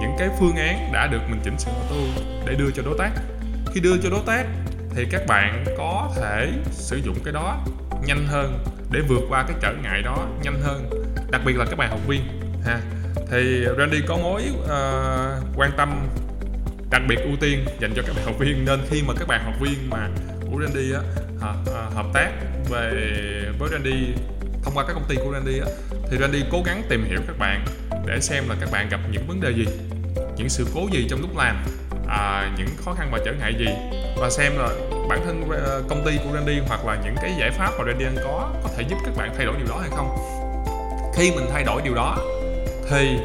những 0.00 0.14
cái 0.18 0.28
phương 0.38 0.56
án 0.56 0.92
đã 0.92 1.06
được 1.06 1.20
mình 1.28 1.40
chỉnh 1.44 1.58
sửa 1.58 1.70
tôi 1.90 2.24
để 2.46 2.54
đưa 2.54 2.70
cho 2.70 2.82
đối 2.82 2.98
tác. 2.98 3.10
Khi 3.74 3.80
đưa 3.80 3.96
cho 4.02 4.10
đối 4.10 4.20
tác 4.26 4.44
thì 4.94 5.06
các 5.10 5.26
bạn 5.26 5.64
có 5.78 6.12
thể 6.16 6.52
sử 6.70 6.96
dụng 6.96 7.16
cái 7.24 7.32
đó 7.32 7.58
nhanh 8.06 8.26
hơn 8.26 8.64
để 8.90 9.00
vượt 9.08 9.20
qua 9.28 9.42
cái 9.42 9.56
trở 9.60 9.72
ngại 9.82 10.02
đó 10.02 10.26
nhanh 10.42 10.60
hơn 10.62 11.09
đặc 11.30 11.40
biệt 11.44 11.56
là 11.56 11.64
các 11.64 11.78
bạn 11.78 11.90
học 11.90 12.00
viên 12.06 12.20
ha. 12.64 12.80
Thì 13.30 13.64
Randy 13.78 14.00
có 14.06 14.16
mối 14.16 14.42
uh, 14.62 15.58
quan 15.58 15.70
tâm 15.76 16.08
đặc 16.90 17.02
biệt 17.08 17.18
ưu 17.24 17.36
tiên 17.40 17.64
dành 17.80 17.92
cho 17.96 18.02
các 18.06 18.16
bạn 18.16 18.24
học 18.24 18.34
viên. 18.38 18.64
Nên 18.64 18.80
khi 18.90 19.02
mà 19.02 19.14
các 19.18 19.28
bạn 19.28 19.44
học 19.44 19.54
viên 19.60 19.90
mà 19.90 20.08
của 20.50 20.60
Randy 20.60 20.92
á, 20.92 21.00
ờ, 21.40 21.88
hợp 21.94 22.06
tác 22.14 22.30
về 22.70 22.92
với 23.58 23.68
Randy 23.72 24.14
thông 24.62 24.74
qua 24.74 24.84
các 24.86 24.92
công 24.92 25.08
ty 25.08 25.16
của 25.16 25.32
Randy 25.32 25.58
á, 25.58 25.66
thì 26.10 26.16
Randy 26.20 26.44
cố 26.50 26.62
gắng 26.66 26.82
tìm 26.88 27.04
hiểu 27.04 27.20
các 27.26 27.38
bạn 27.38 27.64
để 28.06 28.20
xem 28.20 28.48
là 28.48 28.54
các 28.60 28.70
bạn 28.72 28.88
gặp 28.88 29.00
những 29.12 29.26
vấn 29.26 29.40
đề 29.40 29.50
gì 29.50 29.66
những 30.36 30.48
sự 30.48 30.66
cố 30.74 30.80
gì 30.92 31.06
trong 31.10 31.20
lúc 31.20 31.36
làm 31.36 31.64
à, 32.08 32.50
những 32.58 32.68
khó 32.84 32.94
khăn 32.94 33.08
và 33.12 33.18
trở 33.24 33.32
ngại 33.32 33.54
gì 33.58 33.66
và 34.16 34.30
xem 34.30 34.52
là 34.58 34.68
bản 35.08 35.20
thân 35.24 35.50
ờ, 35.50 35.82
công 35.88 36.04
ty 36.06 36.18
của 36.24 36.30
Randy 36.34 36.58
hoặc 36.68 36.86
là 36.86 36.98
những 37.04 37.14
cái 37.22 37.34
giải 37.40 37.50
pháp 37.50 37.70
mà 37.78 37.84
Randy 37.86 38.04
đang 38.04 38.16
có 38.24 38.50
có 38.62 38.70
thể 38.76 38.84
giúp 38.88 38.96
các 39.04 39.16
bạn 39.16 39.34
thay 39.36 39.46
đổi 39.46 39.54
điều 39.58 39.66
đó 39.68 39.78
hay 39.80 39.90
không 39.90 40.29
khi 41.20 41.30
mình 41.30 41.46
thay 41.52 41.64
đổi 41.64 41.82
điều 41.82 41.94
đó 41.94 42.16
thì 42.90 43.18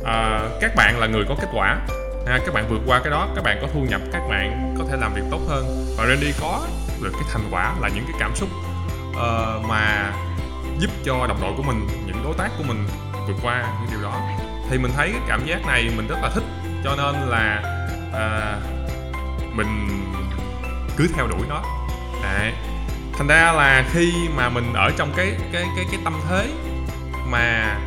uh, 0.00 0.60
các 0.60 0.74
bạn 0.76 0.98
là 0.98 1.06
người 1.06 1.24
có 1.28 1.34
kết 1.40 1.48
quả. 1.54 1.78
Ha, 2.26 2.38
các 2.46 2.54
bạn 2.54 2.66
vượt 2.68 2.80
qua 2.86 3.00
cái 3.04 3.10
đó 3.10 3.28
các 3.34 3.44
bạn 3.44 3.58
có 3.60 3.68
thu 3.74 3.80
nhập 3.80 4.00
các 4.12 4.22
bạn 4.30 4.74
có 4.78 4.84
thể 4.90 4.96
làm 5.00 5.14
việc 5.14 5.22
tốt 5.30 5.40
hơn. 5.48 5.86
Và 5.98 6.06
Randy 6.06 6.32
có 6.40 6.66
được 7.02 7.10
cái 7.12 7.22
thành 7.32 7.42
quả 7.50 7.74
là 7.80 7.88
những 7.88 8.04
cái 8.04 8.16
cảm 8.20 8.34
xúc 8.34 8.48
uh, 9.10 9.68
mà 9.68 10.12
giúp 10.78 10.90
cho 11.04 11.26
đồng 11.26 11.40
đội 11.40 11.52
của 11.56 11.62
mình 11.62 11.86
những 12.06 12.22
đối 12.24 12.34
tác 12.34 12.48
của 12.58 12.64
mình 12.68 12.86
vượt 13.26 13.36
qua 13.42 13.64
những 13.80 13.90
điều 13.90 14.02
đó. 14.02 14.20
Thì 14.70 14.78
mình 14.78 14.92
thấy 14.96 15.10
cái 15.12 15.20
cảm 15.28 15.46
giác 15.46 15.66
này 15.66 15.90
mình 15.96 16.06
rất 16.06 16.18
là 16.22 16.30
thích 16.34 16.44
cho 16.84 16.96
nên 16.96 17.28
là 17.28 17.62
uh, 18.08 19.56
mình 19.56 19.88
cứ 20.96 21.08
theo 21.16 21.26
đuổi 21.26 21.42
nó. 21.48 21.62
Đấy. 22.22 22.52
thành 23.18 23.26
ra 23.26 23.52
là 23.52 23.84
khi 23.92 24.12
mà 24.36 24.48
mình 24.48 24.72
ở 24.74 24.90
trong 24.96 25.12
cái 25.16 25.32
cái 25.52 25.64
cái 25.76 25.84
cái 25.90 26.00
tâm 26.04 26.20
thế 26.28 26.46
mà 27.32 27.78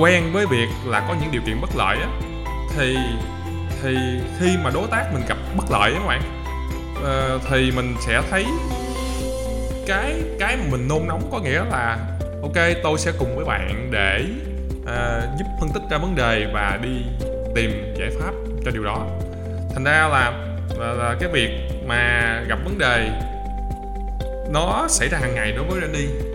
quen 0.00 0.32
với 0.32 0.46
việc 0.46 0.68
là 0.86 1.00
có 1.08 1.14
những 1.20 1.30
điều 1.32 1.42
kiện 1.46 1.60
bất 1.60 1.70
lợi 1.76 1.96
á 1.96 2.08
thì 2.76 2.96
thì 3.82 3.96
khi 4.38 4.56
mà 4.64 4.70
đối 4.70 4.86
tác 4.90 5.04
mình 5.12 5.22
gặp 5.28 5.36
bất 5.56 5.64
lợi 5.70 5.92
á 5.92 5.98
các 6.00 6.06
bạn 6.06 6.22
uh, 6.98 7.42
thì 7.50 7.72
mình 7.76 7.94
sẽ 8.06 8.22
thấy 8.30 8.46
cái 9.86 10.22
cái 10.38 10.56
mà 10.56 10.64
mình 10.70 10.88
nôn 10.88 11.06
nóng 11.08 11.28
có 11.32 11.40
nghĩa 11.40 11.64
là 11.70 11.98
ok 12.42 12.66
tôi 12.82 12.98
sẽ 12.98 13.12
cùng 13.18 13.36
với 13.36 13.44
bạn 13.44 13.88
để 13.90 14.24
uh, 14.82 15.38
giúp 15.38 15.46
phân 15.60 15.70
tích 15.74 15.82
ra 15.90 15.98
vấn 15.98 16.14
đề 16.14 16.46
và 16.54 16.78
đi 16.82 17.04
tìm 17.54 17.94
giải 17.98 18.10
pháp 18.20 18.32
cho 18.64 18.70
điều 18.70 18.84
đó. 18.84 19.06
Thành 19.74 19.84
ra 19.84 20.08
là, 20.08 20.32
là, 20.78 20.92
là 20.92 21.16
cái 21.20 21.28
việc 21.32 21.50
mà 21.86 22.42
gặp 22.48 22.58
vấn 22.64 22.78
đề 22.78 23.10
nó 24.50 24.86
xảy 24.88 25.08
ra 25.08 25.18
hàng 25.18 25.34
ngày 25.34 25.52
đối 25.52 25.64
với 25.64 25.80
Randy 25.80 26.33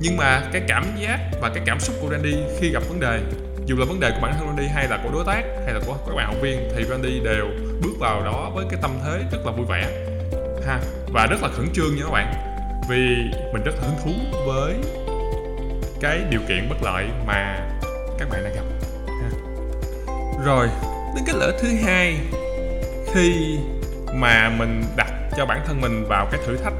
nhưng 0.00 0.16
mà 0.16 0.42
cái 0.52 0.62
cảm 0.68 0.84
giác 1.00 1.18
và 1.40 1.48
cái 1.48 1.62
cảm 1.66 1.80
xúc 1.80 1.96
của 2.00 2.08
Randy 2.10 2.36
khi 2.60 2.70
gặp 2.70 2.82
vấn 2.88 3.00
đề, 3.00 3.20
dù 3.66 3.76
là 3.76 3.84
vấn 3.84 4.00
đề 4.00 4.10
của 4.10 4.20
bản 4.22 4.34
thân 4.38 4.46
Randy 4.46 4.66
hay 4.66 4.88
là 4.88 5.00
của 5.04 5.10
đối 5.12 5.24
tác 5.24 5.42
hay 5.64 5.74
là 5.74 5.80
của 5.86 5.96
các 6.06 6.14
bạn 6.16 6.26
học 6.26 6.36
viên, 6.42 6.68
thì 6.76 6.84
Randy 6.84 7.20
đều 7.20 7.46
bước 7.82 7.92
vào 8.00 8.24
đó 8.24 8.50
với 8.54 8.66
cái 8.70 8.78
tâm 8.82 8.90
thế 9.04 9.18
rất 9.32 9.46
là 9.46 9.52
vui 9.52 9.66
vẻ 9.68 9.88
ha, 10.66 10.80
và 11.12 11.26
rất 11.26 11.42
là 11.42 11.48
khẩn 11.48 11.66
trương 11.74 11.96
nha 11.96 12.02
các 12.04 12.10
bạn, 12.10 12.34
vì 12.88 13.16
mình 13.52 13.62
rất 13.64 13.72
là 13.74 13.88
hứng 13.88 13.96
thú 14.04 14.10
với 14.46 14.74
cái 16.00 16.20
điều 16.30 16.40
kiện 16.48 16.68
bất 16.68 16.82
lợi 16.82 17.04
mà 17.26 17.68
các 18.18 18.28
bạn 18.30 18.44
đang 18.44 18.54
gặp 18.54 18.64
ha. 19.08 19.30
rồi, 20.44 20.68
đến 21.14 21.24
cái 21.26 21.36
lỡ 21.38 21.52
thứ 21.62 21.68
hai, 21.84 22.16
khi 23.14 23.58
mà 24.14 24.48
mình 24.58 24.84
đặt 24.96 25.10
cho 25.36 25.46
bản 25.46 25.60
thân 25.66 25.80
mình 25.80 26.04
vào 26.08 26.28
cái 26.30 26.40
thử 26.46 26.56
thách 26.56 26.74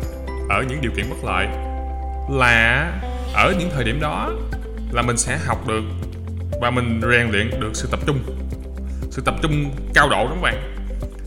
ở 0.49 0.62
những 0.68 0.80
điều 0.80 0.92
kiện 0.96 1.11
bất 1.11 1.25
lợi 1.25 1.46
là 2.30 2.92
ở 3.35 3.54
những 3.59 3.71
thời 3.75 3.85
điểm 3.85 4.00
đó 4.00 4.33
là 4.92 5.02
mình 5.02 5.16
sẽ 5.16 5.38
học 5.47 5.66
được 5.68 5.85
và 6.61 6.71
mình 6.71 7.00
rèn 7.12 7.30
luyện 7.30 7.61
được 7.61 7.71
sự 7.73 7.88
tập 7.90 8.00
trung. 8.06 8.18
Sự 9.11 9.23
tập 9.25 9.35
trung 9.42 9.71
cao 9.95 10.09
độ 10.09 10.25
đó 10.25 10.30
các 10.35 10.40
bạn. 10.40 10.76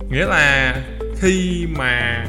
Nghĩa 0.10 0.26
là 0.26 0.76
khi 1.18 1.68
mà 1.78 2.26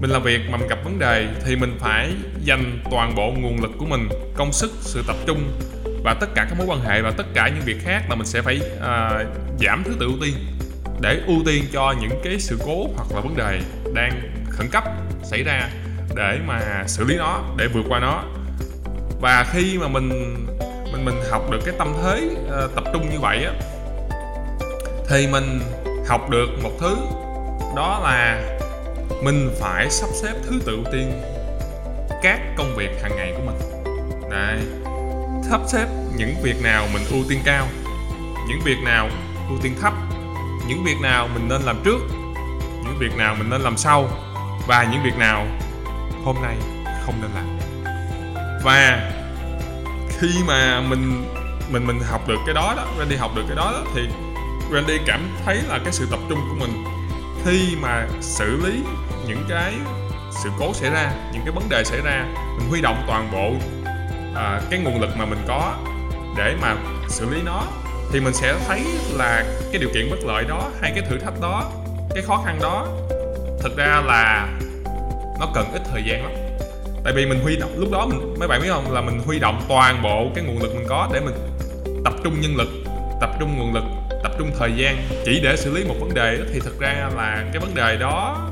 mình 0.00 0.10
làm 0.10 0.22
việc 0.22 0.40
mà 0.50 0.56
mình 0.56 0.68
gặp 0.68 0.78
vấn 0.84 0.98
đề 0.98 1.28
thì 1.44 1.56
mình 1.56 1.76
phải 1.80 2.12
dành 2.44 2.78
toàn 2.90 3.14
bộ 3.14 3.30
nguồn 3.30 3.62
lực 3.62 3.70
của 3.78 3.86
mình 3.86 4.08
công 4.36 4.52
sức 4.52 4.72
sự 4.80 5.02
tập 5.06 5.16
trung 5.26 5.60
và 6.04 6.14
tất 6.14 6.26
cả 6.34 6.46
các 6.50 6.58
mối 6.58 6.66
quan 6.66 6.80
hệ 6.80 7.02
và 7.02 7.10
tất 7.10 7.26
cả 7.34 7.48
những 7.48 7.64
việc 7.64 7.76
khác 7.84 8.02
là 8.08 8.14
mình 8.14 8.26
sẽ 8.26 8.42
phải 8.42 8.60
uh, 8.76 9.26
giảm 9.60 9.82
thứ 9.84 9.92
tự 10.00 10.06
ưu 10.06 10.16
tiên 10.22 10.34
để 11.00 11.20
ưu 11.26 11.42
tiên 11.46 11.64
cho 11.72 11.94
những 12.00 12.20
cái 12.24 12.40
sự 12.40 12.58
cố 12.66 12.86
hoặc 12.96 13.12
là 13.14 13.20
vấn 13.20 13.36
đề 13.36 13.60
đang 13.94 14.20
khẩn 14.50 14.68
cấp 14.70 14.84
xảy 15.22 15.42
ra 15.42 15.68
để 16.14 16.38
mà 16.46 16.84
xử 16.86 17.04
lý 17.04 17.16
nó 17.16 17.40
để 17.56 17.68
vượt 17.68 17.84
qua 17.88 18.00
nó 18.00 18.22
và 19.20 19.46
khi 19.52 19.78
mà 19.78 19.88
mình 19.88 20.08
mình 20.92 21.04
mình 21.04 21.20
học 21.30 21.50
được 21.50 21.58
cái 21.64 21.74
tâm 21.78 21.94
thế 22.02 22.28
uh, 22.64 22.74
tập 22.74 22.84
trung 22.92 23.10
như 23.10 23.20
vậy 23.20 23.44
á 23.44 23.52
thì 25.08 25.26
mình 25.26 25.60
học 26.08 26.30
được 26.30 26.46
một 26.62 26.70
thứ 26.80 26.96
đó 27.76 28.00
là 28.02 28.42
mình 29.22 29.50
phải 29.60 29.90
sắp 29.90 30.08
xếp 30.22 30.34
thứ 30.46 30.60
tự 30.64 30.72
ưu 30.72 30.84
tiên 30.92 31.22
các 32.22 32.40
công 32.56 32.76
việc 32.76 33.02
hàng 33.02 33.16
ngày 33.16 33.32
của 33.36 33.42
mình 33.46 33.84
Đấy. 34.30 34.58
sắp 35.50 35.60
xếp 35.66 35.86
những 36.16 36.34
việc 36.42 36.62
nào 36.62 36.86
mình 36.94 37.02
ưu 37.10 37.20
tiên 37.28 37.40
cao 37.44 37.66
những 38.48 38.60
việc 38.64 38.78
nào 38.84 39.08
ưu 39.48 39.58
tiên 39.62 39.74
thấp 39.80 39.92
những 40.68 40.84
việc 40.84 40.96
nào 41.02 41.28
mình 41.34 41.48
nên 41.48 41.62
làm 41.62 41.76
trước 41.84 41.98
những 42.84 42.96
việc 42.98 43.16
nào 43.16 43.34
mình 43.38 43.50
nên 43.50 43.60
làm 43.60 43.76
sau 43.76 44.08
và 44.66 44.84
những 44.92 45.02
việc 45.04 45.18
nào 45.18 45.46
hôm 46.24 46.36
nay 46.42 46.56
không 47.06 47.14
nên 47.22 47.30
làm. 47.34 47.58
Và 48.64 49.10
khi 50.18 50.28
mà 50.46 50.80
mình 50.80 51.24
mình 51.70 51.86
mình 51.86 52.00
học 52.10 52.28
được 52.28 52.38
cái 52.46 52.54
đó 52.54 52.74
đó 52.76 52.86
Randy 52.98 53.16
học 53.16 53.30
được 53.36 53.42
cái 53.48 53.56
đó, 53.56 53.72
đó 53.72 53.90
thì 53.94 54.08
Randy 54.72 54.98
cảm 55.06 55.28
thấy 55.44 55.56
là 55.68 55.78
cái 55.84 55.92
sự 55.92 56.06
tập 56.10 56.20
trung 56.28 56.38
của 56.48 56.66
mình 56.66 56.84
khi 57.44 57.76
mà 57.82 58.06
xử 58.20 58.60
lý 58.64 58.82
những 59.26 59.44
cái 59.48 59.74
sự 60.42 60.50
cố 60.58 60.72
xảy 60.74 60.90
ra 60.90 61.12
những 61.32 61.42
cái 61.44 61.52
vấn 61.52 61.68
đề 61.68 61.84
xảy 61.84 62.00
ra 62.00 62.26
mình 62.58 62.68
huy 62.68 62.80
động 62.80 63.04
toàn 63.06 63.30
bộ 63.32 63.52
à, 64.34 64.60
cái 64.70 64.80
nguồn 64.80 65.00
lực 65.00 65.10
mà 65.16 65.24
mình 65.24 65.44
có 65.48 65.76
để 66.36 66.56
mà 66.62 66.76
xử 67.08 67.30
lý 67.30 67.42
nó 67.42 67.62
thì 68.12 68.20
mình 68.20 68.34
sẽ 68.34 68.54
thấy 68.68 68.84
là 69.12 69.44
cái 69.72 69.80
điều 69.80 69.88
kiện 69.94 70.10
bất 70.10 70.24
lợi 70.26 70.44
đó 70.44 70.70
hay 70.80 70.92
cái 70.94 71.04
thử 71.10 71.18
thách 71.18 71.40
đó 71.40 71.70
cái 72.14 72.22
khó 72.22 72.42
khăn 72.46 72.58
đó 72.62 72.86
thực 73.62 73.76
ra 73.76 74.02
là 74.06 74.48
nó 75.40 75.48
cần 75.54 75.72
ít 75.72 75.82
thời 75.90 76.02
gian 76.06 76.22
lắm. 76.22 76.32
Tại 77.04 77.12
vì 77.12 77.26
mình 77.26 77.40
huy 77.42 77.56
động 77.56 77.78
lúc 77.78 77.90
đó 77.92 78.06
mình 78.06 78.34
mấy 78.38 78.48
bạn 78.48 78.62
biết 78.62 78.68
không? 78.68 78.92
Là 78.92 79.00
mình 79.00 79.20
huy 79.26 79.38
động 79.38 79.60
toàn 79.68 80.02
bộ 80.02 80.28
cái 80.34 80.44
nguồn 80.44 80.62
lực 80.62 80.74
mình 80.74 80.86
có 80.88 81.08
để 81.12 81.20
mình 81.20 81.34
tập 82.04 82.12
trung 82.24 82.40
nhân 82.40 82.56
lực 82.56 82.68
tập 83.20 83.30
trung 83.40 83.58
nguồn 83.58 83.74
lực 83.74 83.84
tập 84.22 84.32
trung 84.38 84.50
thời 84.58 84.72
gian 84.76 84.96
chỉ 85.24 85.40
để 85.40 85.56
xử 85.56 85.74
lý 85.74 85.84
một 85.84 85.94
vấn 86.00 86.14
đề 86.14 86.38
thì 86.52 86.60
thực 86.60 86.80
ra 86.80 87.10
là 87.16 87.44
cái 87.52 87.60
vấn 87.60 87.74
đề 87.74 87.96
đó 87.96 88.48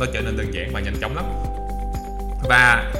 nó 0.00 0.06
trở 0.12 0.20
nên 0.20 0.36
đơn 0.36 0.54
giản 0.54 0.70
và 0.72 0.80
nhanh 0.80 0.96
chóng 1.00 1.16
lắm. 1.16 1.24
Và 2.48 2.92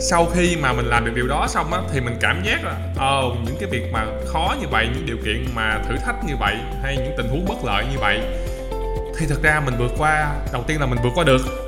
sau 0.00 0.26
khi 0.34 0.56
mà 0.56 0.72
mình 0.72 0.86
làm 0.86 1.04
được 1.04 1.12
điều 1.14 1.26
đó 1.26 1.46
xong 1.48 1.72
á 1.72 1.80
thì 1.92 2.00
mình 2.00 2.16
cảm 2.20 2.42
giác 2.44 2.64
là 2.64 2.76
ờ 2.96 3.22
oh, 3.26 3.36
những 3.44 3.56
cái 3.60 3.70
việc 3.70 3.92
mà 3.92 4.06
khó 4.26 4.56
như 4.60 4.66
vậy 4.70 4.88
những 4.94 5.06
điều 5.06 5.16
kiện 5.24 5.46
mà 5.54 5.80
thử 5.88 5.96
thách 5.96 6.24
như 6.24 6.34
vậy 6.40 6.56
hay 6.82 6.96
những 6.96 7.14
tình 7.16 7.28
huống 7.28 7.44
bất 7.48 7.64
lợi 7.64 7.84
như 7.92 7.98
vậy 7.98 8.20
thì 9.18 9.26
thật 9.28 9.42
ra 9.42 9.62
mình 9.64 9.74
vượt 9.78 9.92
qua 9.98 10.32
đầu 10.52 10.64
tiên 10.66 10.80
là 10.80 10.86
mình 10.86 10.98
vượt 11.02 11.12
qua 11.14 11.24
được 11.24 11.59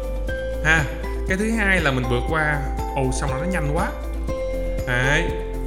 ha, 0.65 0.85
cái 1.29 1.37
thứ 1.37 1.51
hai 1.51 1.81
là 1.81 1.91
mình 1.91 2.05
vượt 2.11 2.23
qua. 2.31 2.61
Ồ, 2.97 3.11
xong 3.13 3.31
rồi 3.31 3.41
nó 3.41 3.53
nhanh 3.53 3.77
quá. 3.77 3.89
Đấy. 4.87 5.25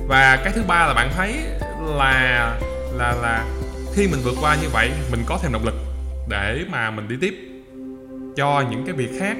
và 0.08 0.42
cái 0.44 0.54
thứ 0.56 0.64
ba 0.68 0.88
là 0.88 0.94
bạn 0.94 1.12
thấy 1.16 1.34
là 1.80 2.58
là 2.94 3.16
là 3.22 3.46
khi 3.96 4.08
mình 4.08 4.22
vượt 4.24 4.36
qua 4.42 4.56
như 4.62 4.70
vậy, 4.70 4.92
mình 5.12 5.24
có 5.26 5.40
thêm 5.42 5.52
động 5.52 5.66
lực 5.66 5.76
để 6.30 6.60
mà 6.70 6.92
mình 6.92 7.08
đi 7.08 7.16
tiếp. 7.22 7.34
Cho 8.36 8.64
những 8.72 8.86
cái 8.86 8.96
việc 8.96 9.10
khác 9.20 9.38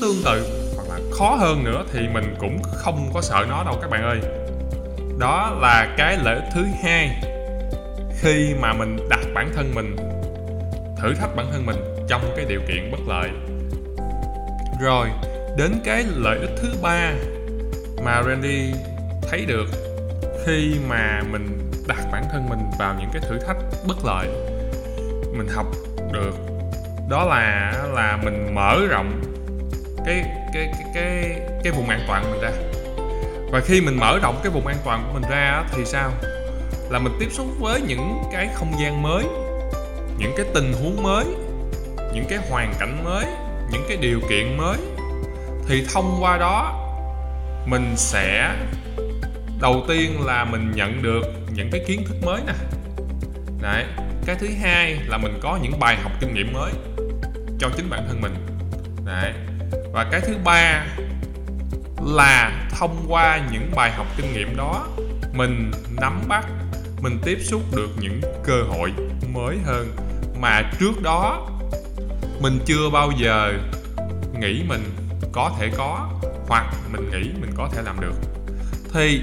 tương 0.00 0.22
tự 0.24 0.70
hoặc 0.76 0.88
là 0.88 1.00
khó 1.12 1.36
hơn 1.36 1.64
nữa 1.64 1.84
thì 1.92 2.00
mình 2.14 2.34
cũng 2.40 2.62
không 2.62 3.10
có 3.14 3.22
sợ 3.22 3.46
nó 3.48 3.64
đâu 3.64 3.78
các 3.82 3.90
bạn 3.90 4.02
ơi. 4.02 4.20
Đó 5.18 5.58
là 5.60 5.94
cái 5.98 6.18
lợi 6.24 6.34
ích 6.34 6.48
thứ 6.54 6.64
hai 6.82 7.22
khi 8.20 8.54
mà 8.60 8.72
mình 8.72 9.08
đặt 9.10 9.20
bản 9.34 9.50
thân 9.56 9.74
mình, 9.74 9.96
thử 11.02 11.14
thách 11.14 11.36
bản 11.36 11.46
thân 11.52 11.66
mình 11.66 11.76
trong 12.08 12.32
cái 12.36 12.44
điều 12.48 12.60
kiện 12.68 12.90
bất 12.90 13.00
lợi 13.08 13.30
rồi, 14.80 15.08
đến 15.56 15.80
cái 15.84 16.04
lợi 16.16 16.38
ích 16.38 16.50
thứ 16.56 16.68
ba 16.82 17.12
mà 18.04 18.22
Randy 18.22 18.72
thấy 19.30 19.44
được 19.44 19.66
khi 20.46 20.74
mà 20.88 21.22
mình 21.30 21.70
đặt 21.88 21.98
bản 22.12 22.24
thân 22.32 22.48
mình 22.48 22.58
vào 22.78 22.94
những 23.00 23.10
cái 23.12 23.22
thử 23.28 23.38
thách 23.38 23.56
bất 23.86 23.96
lợi 24.04 24.28
mình 25.32 25.48
học 25.48 25.66
được, 26.12 26.34
đó 27.08 27.24
là 27.24 27.72
là 27.92 28.18
mình 28.24 28.54
mở 28.54 28.86
rộng 28.88 29.22
cái 30.06 30.24
cái 30.54 30.72
cái 30.72 30.84
cái 30.94 31.40
cái 31.64 31.72
vùng 31.72 31.88
an 31.88 32.00
toàn 32.08 32.30
mình 32.30 32.40
ra. 32.40 32.50
Và 33.50 33.60
khi 33.60 33.80
mình 33.80 33.96
mở 34.00 34.18
rộng 34.22 34.40
cái 34.42 34.52
vùng 34.52 34.66
an 34.66 34.76
toàn 34.84 35.04
của 35.06 35.20
mình 35.20 35.30
ra 35.30 35.64
thì 35.72 35.84
sao? 35.84 36.10
Là 36.90 36.98
mình 36.98 37.12
tiếp 37.20 37.28
xúc 37.32 37.46
với 37.60 37.80
những 37.80 38.22
cái 38.32 38.48
không 38.54 38.72
gian 38.80 39.02
mới, 39.02 39.24
những 40.18 40.32
cái 40.36 40.46
tình 40.54 40.72
huống 40.72 41.02
mới, 41.02 41.24
những 42.14 42.24
cái 42.28 42.38
hoàn 42.50 42.74
cảnh 42.80 43.04
mới 43.04 43.24
những 43.70 43.84
cái 43.88 43.96
điều 43.96 44.20
kiện 44.28 44.56
mới, 44.56 44.78
thì 45.68 45.86
thông 45.94 46.18
qua 46.20 46.38
đó, 46.38 46.80
mình 47.66 47.92
sẽ 47.96 48.54
đầu 49.60 49.84
tiên 49.88 50.26
là 50.26 50.44
mình 50.44 50.72
nhận 50.74 51.02
được 51.02 51.22
những 51.54 51.70
cái 51.70 51.84
kiến 51.86 52.04
thức 52.06 52.16
mới 52.22 52.40
nè. 52.46 52.52
Đấy, 53.60 53.84
cái 54.26 54.36
thứ 54.36 54.48
hai 54.62 54.98
là 55.06 55.18
mình 55.18 55.38
có 55.42 55.58
những 55.62 55.80
bài 55.80 55.96
học 56.02 56.12
kinh 56.20 56.34
nghiệm 56.34 56.52
mới 56.52 56.72
cho 57.58 57.70
chính 57.76 57.90
bản 57.90 58.04
thân 58.08 58.20
mình. 58.20 58.34
Đấy, 59.04 59.32
và 59.92 60.08
cái 60.10 60.20
thứ 60.20 60.34
ba 60.44 60.86
là 62.06 62.68
thông 62.78 63.04
qua 63.08 63.40
những 63.52 63.70
bài 63.76 63.90
học 63.90 64.06
kinh 64.16 64.32
nghiệm 64.32 64.56
đó, 64.56 64.86
mình 65.32 65.70
nắm 66.00 66.22
bắt, 66.28 66.46
mình 67.00 67.18
tiếp 67.24 67.38
xúc 67.42 67.62
được 67.76 67.88
những 68.00 68.20
cơ 68.44 68.62
hội 68.62 68.92
mới 69.32 69.58
hơn 69.64 69.96
mà 70.40 70.62
trước 70.80 71.02
đó 71.02 71.48
mình 72.40 72.58
chưa 72.66 72.90
bao 72.92 73.10
giờ 73.10 73.52
nghĩ 74.38 74.62
mình 74.68 74.84
có 75.32 75.50
thể 75.58 75.70
có, 75.76 76.08
hoặc 76.48 76.74
mình 76.92 77.10
nghĩ 77.10 77.30
mình 77.40 77.50
có 77.56 77.68
thể 77.72 77.82
làm 77.82 78.00
được. 78.00 78.14
Thì 78.92 79.22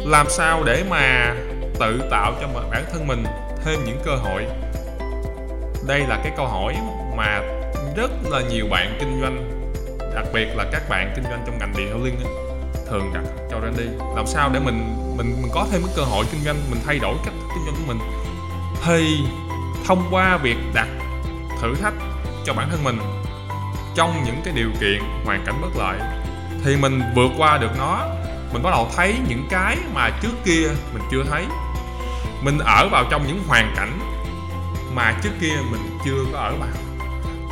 làm 0.00 0.26
sao 0.30 0.62
để 0.64 0.84
mà 0.90 1.34
tự 1.80 2.02
tạo 2.10 2.34
cho 2.40 2.48
bản 2.70 2.84
thân 2.92 3.06
mình 3.06 3.24
thêm 3.64 3.84
những 3.84 4.00
cơ 4.04 4.16
hội? 4.16 4.46
Đây 5.86 6.00
là 6.00 6.20
cái 6.22 6.32
câu 6.36 6.46
hỏi 6.46 6.76
mà 7.16 7.40
rất 7.96 8.10
là 8.30 8.40
nhiều 8.50 8.66
bạn 8.70 8.96
kinh 9.00 9.20
doanh, 9.20 9.66
đặc 10.14 10.26
biệt 10.34 10.46
là 10.56 10.64
các 10.72 10.88
bạn 10.88 11.12
kinh 11.16 11.24
doanh 11.24 11.42
trong 11.46 11.58
ngành 11.58 11.72
điện 11.76 12.04
linh 12.04 12.16
thường 12.90 13.10
đặt 13.14 13.24
cho 13.50 13.60
Randy 13.60 13.84
làm 14.16 14.26
sao 14.26 14.50
để 14.52 14.60
mình 14.60 14.96
mình 15.16 15.36
mình 15.42 15.50
có 15.54 15.66
thêm 15.72 15.82
cái 15.86 15.94
cơ 15.96 16.02
hội 16.02 16.24
kinh 16.32 16.40
doanh, 16.44 16.56
mình 16.70 16.80
thay 16.86 16.98
đổi 16.98 17.14
cách 17.24 17.34
kinh 17.54 17.64
doanh 17.64 17.74
của 17.76 17.94
mình? 17.94 17.98
Thì 18.86 19.18
thông 19.86 20.08
qua 20.10 20.36
việc 20.36 20.56
đặt 20.74 20.88
thử 21.62 21.74
thách 21.74 21.94
cho 22.46 22.52
bản 22.52 22.68
thân 22.70 22.84
mình. 22.84 22.98
Trong 23.94 24.22
những 24.24 24.40
cái 24.44 24.54
điều 24.56 24.70
kiện 24.80 25.00
hoàn 25.24 25.44
cảnh 25.46 25.60
bất 25.62 25.76
lợi, 25.78 25.98
thì 26.64 26.76
mình 26.76 27.02
vượt 27.14 27.30
qua 27.38 27.58
được 27.58 27.70
nó, 27.78 28.06
mình 28.52 28.62
bắt 28.62 28.70
đầu 28.70 28.88
thấy 28.96 29.14
những 29.28 29.46
cái 29.50 29.76
mà 29.94 30.10
trước 30.22 30.32
kia 30.44 30.68
mình 30.92 31.02
chưa 31.10 31.24
thấy. 31.30 31.44
Mình 32.42 32.58
ở 32.58 32.88
vào 32.88 33.04
trong 33.10 33.26
những 33.26 33.42
hoàn 33.48 33.74
cảnh 33.76 33.98
mà 34.94 35.14
trước 35.22 35.30
kia 35.40 35.54
mình 35.70 35.98
chưa 36.04 36.24
có 36.32 36.38
ở 36.38 36.54
vào. 36.60 36.68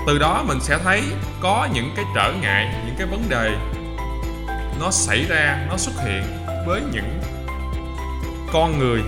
Từ 0.06 0.18
đó 0.18 0.44
mình 0.48 0.60
sẽ 0.60 0.78
thấy 0.84 1.02
có 1.40 1.68
những 1.74 1.90
cái 1.96 2.04
trở 2.14 2.32
ngại, 2.42 2.74
những 2.86 2.94
cái 2.98 3.06
vấn 3.06 3.28
đề 3.28 3.56
nó 4.80 4.90
xảy 4.90 5.24
ra, 5.28 5.66
nó 5.70 5.76
xuất 5.76 5.94
hiện 6.04 6.22
với 6.66 6.82
những 6.92 7.20
con 8.52 8.78
người 8.78 9.02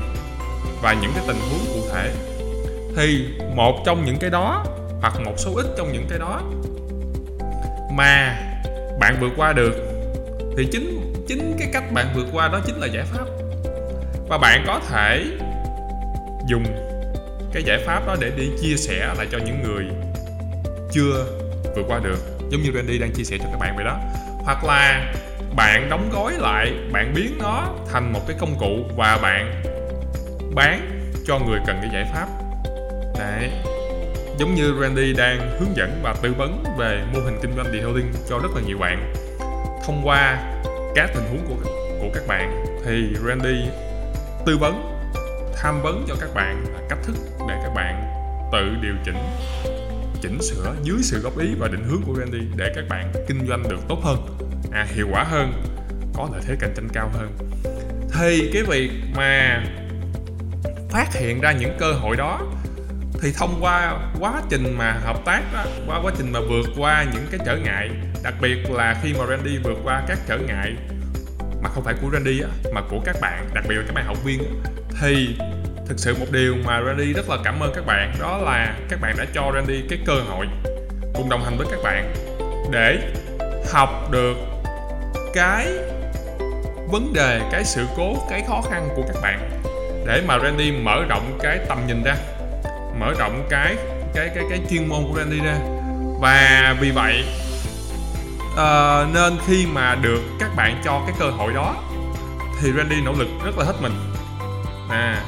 và 0.83 0.93
những 0.93 1.13
cái 1.15 1.25
tình 1.27 1.41
huống 1.51 1.67
cụ 1.75 1.89
thể. 1.93 2.13
Thì 2.97 3.27
một 3.55 3.83
trong 3.87 4.05
những 4.05 4.19
cái 4.19 4.31
đó 4.31 4.65
hoặc 5.11 5.21
một 5.25 5.35
số 5.37 5.55
ít 5.57 5.67
trong 5.77 5.93
những 5.93 6.07
cái 6.11 6.19
đó. 6.19 6.43
Mà 7.91 8.39
bạn 9.01 9.17
vượt 9.21 9.33
qua 9.37 9.53
được, 9.53 9.75
thì 10.57 10.69
chính 10.73 11.13
chính 11.29 11.57
cái 11.59 11.69
cách 11.73 11.93
bạn 11.93 12.07
vượt 12.15 12.27
qua 12.33 12.49
đó 12.49 12.61
chính 12.67 12.77
là 12.77 12.87
giải 12.87 13.05
pháp. 13.05 13.25
Và 14.29 14.39
bạn 14.39 14.65
có 14.67 14.81
thể 14.89 15.25
dùng 16.49 16.65
cái 17.53 17.63
giải 17.67 17.79
pháp 17.87 18.07
đó 18.07 18.17
để 18.21 18.31
đi 18.37 18.51
chia 18.63 18.77
sẻ 18.77 19.15
lại 19.17 19.27
cho 19.33 19.39
những 19.39 19.63
người 19.63 19.85
chưa 20.93 21.27
vượt 21.77 21.85
qua 21.89 21.99
được, 21.99 22.19
giống 22.51 22.63
như 22.63 22.71
Randy 22.75 22.99
đang 22.99 23.13
chia 23.13 23.25
sẻ 23.25 23.37
cho 23.39 23.45
các 23.53 23.59
bạn 23.59 23.77
vậy 23.77 23.85
đó. 23.85 23.99
Hoặc 24.45 24.65
là 24.65 25.15
bạn 25.57 25.91
đóng 25.91 26.11
gói 26.13 26.33
lại, 26.39 26.73
bạn 26.93 27.13
biến 27.17 27.39
nó 27.39 27.75
thành 27.93 28.13
một 28.13 28.21
cái 28.29 28.37
công 28.41 28.59
cụ 28.59 28.95
và 28.97 29.19
bạn 29.23 29.63
bán 30.55 31.03
cho 31.27 31.39
người 31.39 31.59
cần 31.67 31.79
cái 31.81 31.91
giải 31.93 32.05
pháp. 32.15 32.27
Đấy 33.19 33.51
giống 34.39 34.55
như 34.55 34.75
Randy 34.81 35.13
đang 35.13 35.59
hướng 35.59 35.77
dẫn 35.77 36.01
và 36.03 36.15
tư 36.23 36.35
vấn 36.39 36.65
về 36.79 37.05
mô 37.13 37.21
hình 37.21 37.39
kinh 37.43 37.57
doanh 37.57 37.67
detailing 37.73 38.13
cho 38.29 38.39
rất 38.39 38.49
là 38.55 38.61
nhiều 38.67 38.79
bạn. 38.79 39.13
Thông 39.87 40.03
qua 40.05 40.53
các 40.95 41.11
tình 41.15 41.25
huống 41.31 41.47
của 41.49 41.71
của 42.01 42.09
các 42.15 42.27
bạn 42.29 42.65
thì 42.85 43.17
Randy 43.27 43.69
tư 44.47 44.59
vấn 44.59 44.97
tham 45.57 45.83
vấn 45.83 46.05
cho 46.09 46.15
các 46.21 46.35
bạn 46.35 46.65
là 46.75 46.81
cách 46.89 46.99
thức 47.03 47.17
để 47.49 47.55
các 47.63 47.75
bạn 47.75 48.03
tự 48.53 48.65
điều 48.83 48.95
chỉnh 49.05 49.19
chỉnh 50.23 50.39
sửa 50.43 50.75
dưới 50.83 50.99
sự 51.03 51.21
góp 51.21 51.39
ý 51.39 51.49
và 51.59 51.69
định 51.69 51.85
hướng 51.85 52.03
của 52.07 52.15
Randy 52.19 52.47
để 52.57 52.73
các 52.75 52.85
bạn 52.89 53.13
kinh 53.29 53.47
doanh 53.49 53.63
được 53.69 53.79
tốt 53.89 53.99
hơn 54.03 54.27
à, 54.73 54.87
hiệu 54.95 55.09
quả 55.13 55.25
hơn 55.25 55.53
có 56.15 56.29
lợi 56.33 56.43
thế 56.47 56.57
cạnh 56.61 56.73
tranh 56.77 56.89
cao 56.93 57.11
hơn. 57.15 57.33
Thì 58.13 58.51
cái 58.53 58.63
việc 58.63 58.91
mà 59.17 59.65
phát 60.91 61.15
hiện 61.15 61.41
ra 61.41 61.53
những 61.53 61.77
cơ 61.79 61.93
hội 61.93 62.17
đó 62.17 62.41
thì 63.23 63.33
thông 63.33 63.59
qua 63.61 63.99
quá 64.21 64.43
trình 64.49 64.75
mà 64.79 64.93
hợp 65.05 65.25
tác 65.25 65.43
đó, 65.53 65.65
qua 65.87 66.01
quá 66.03 66.13
trình 66.19 66.33
mà 66.33 66.41
vượt 66.41 66.67
qua 66.79 67.05
những 67.13 67.27
cái 67.31 67.41
trở 67.47 67.57
ngại 67.57 67.91
đặc 68.23 68.35
biệt 68.41 68.71
là 68.71 68.97
khi 69.03 69.15
mà 69.19 69.27
Randy 69.27 69.59
vượt 69.59 69.79
qua 69.85 70.03
các 70.09 70.19
trở 70.27 70.39
ngại 70.39 70.75
mà 71.63 71.69
không 71.69 71.85
phải 71.85 71.95
của 72.03 72.11
Randy 72.13 72.41
á, 72.41 72.49
mà 72.75 72.81
của 72.91 73.01
các 73.05 73.17
bạn 73.21 73.49
đặc 73.55 73.65
biệt 73.69 73.75
là 73.75 73.83
các 73.87 73.95
bạn 73.95 74.07
học 74.07 74.25
viên 74.25 74.39
á, 74.39 74.71
thì 75.01 75.37
thực 75.87 75.99
sự 75.99 76.17
một 76.21 76.27
điều 76.33 76.55
mà 76.65 76.83
Randy 76.87 77.13
rất 77.13 77.31
là 77.31 77.37
cảm 77.45 77.61
ơn 77.61 77.73
các 77.75 77.87
bạn 77.87 78.15
đó 78.21 78.39
là 78.39 78.75
các 78.89 79.01
bạn 79.01 79.15
đã 79.19 79.25
cho 79.35 79.53
Randy 79.55 79.83
cái 79.91 79.99
cơ 80.07 80.15
hội 80.15 80.47
cùng 81.15 81.29
đồng 81.29 81.45
hành 81.45 81.59
với 81.59 81.67
các 81.71 81.81
bạn 81.83 82.15
để 82.71 82.99
học 83.73 84.09
được 84.11 84.37
cái 85.35 85.67
vấn 86.91 87.13
đề 87.13 87.41
cái 87.53 87.65
sự 87.65 87.87
cố 87.97 88.17
cái 88.31 88.45
khó 88.49 88.63
khăn 88.71 88.89
của 88.97 89.03
các 89.03 89.17
bạn. 89.23 89.51
Để 90.07 90.23
mà 90.27 90.39
Randy 90.39 90.73
mở 90.73 91.05
rộng 91.09 91.39
cái 91.43 91.59
tầm 91.69 91.87
nhìn 91.87 92.03
ra 92.03 92.17
mở 93.01 93.13
rộng 93.19 93.47
cái 93.51 93.77
cái 94.15 94.31
cái 94.35 94.45
cái 94.51 94.61
chuyên 94.71 94.89
môn 94.89 95.05
của 95.09 95.19
Randy 95.19 95.41
ra 95.41 95.59
và 96.21 96.75
vì 96.81 96.91
vậy 96.91 97.25
uh, 98.53 99.15
nên 99.15 99.39
khi 99.47 99.67
mà 99.67 99.95
được 99.95 100.23
các 100.39 100.57
bạn 100.57 100.81
cho 100.85 101.03
cái 101.07 101.17
cơ 101.19 101.31
hội 101.31 101.53
đó 101.53 101.77
thì 102.61 102.73
Randy 102.73 102.97
nỗ 103.05 103.13
lực 103.13 103.29
rất 103.45 103.59
là 103.59 103.65
hết 103.65 103.75
mình. 103.83 103.93
À 104.91 105.23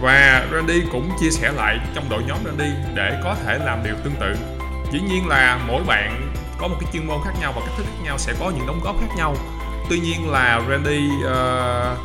và 0.00 0.46
Randy 0.52 0.82
cũng 0.92 1.10
chia 1.20 1.30
sẻ 1.30 1.52
lại 1.52 1.78
trong 1.94 2.08
đội 2.10 2.22
nhóm 2.26 2.38
Randy 2.44 2.70
để 2.94 3.20
có 3.24 3.36
thể 3.44 3.58
làm 3.58 3.84
điều 3.84 3.94
tương 4.04 4.14
tự. 4.20 4.36
Dĩ 4.92 5.00
nhiên 5.00 5.28
là 5.28 5.60
mỗi 5.68 5.82
bạn 5.86 6.32
có 6.58 6.68
một 6.68 6.76
cái 6.80 6.90
chuyên 6.92 7.06
môn 7.06 7.18
khác 7.24 7.32
nhau 7.40 7.52
và 7.56 7.60
cách 7.66 7.74
thức 7.76 7.86
khác 7.86 8.04
nhau 8.04 8.18
sẽ 8.18 8.34
có 8.40 8.50
những 8.50 8.66
đóng 8.66 8.80
góp 8.84 9.00
khác 9.00 9.14
nhau. 9.16 9.36
Tuy 9.90 10.00
nhiên 10.00 10.30
là 10.30 10.62
Randy 10.70 11.08
uh, 11.20 11.26
ờ, 11.26 11.96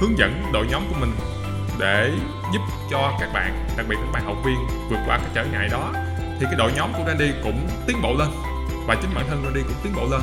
hướng 0.00 0.18
dẫn 0.18 0.42
đội 0.52 0.66
nhóm 0.70 0.82
của 0.88 1.00
mình 1.00 1.12
để 1.78 2.10
giúp 2.52 2.60
cho 2.90 3.16
các 3.20 3.32
bạn 3.32 3.66
đặc 3.76 3.86
biệt 3.88 3.96
các 4.00 4.12
bạn 4.12 4.24
học 4.24 4.36
viên 4.44 4.56
vượt 4.90 4.98
qua 5.06 5.18
cái 5.18 5.28
trở 5.34 5.44
ngại 5.44 5.68
đó 5.70 5.92
thì 6.40 6.46
cái 6.46 6.54
đội 6.58 6.72
nhóm 6.76 6.92
của 6.92 7.04
Randy 7.06 7.32
cũng 7.42 7.68
tiến 7.86 8.02
bộ 8.02 8.14
lên 8.18 8.28
và 8.86 8.94
chính 9.02 9.14
bản 9.14 9.26
thân 9.28 9.42
Randy 9.44 9.60
cũng 9.62 9.76
tiến 9.82 9.92
bộ 9.96 10.06
lên. 10.10 10.20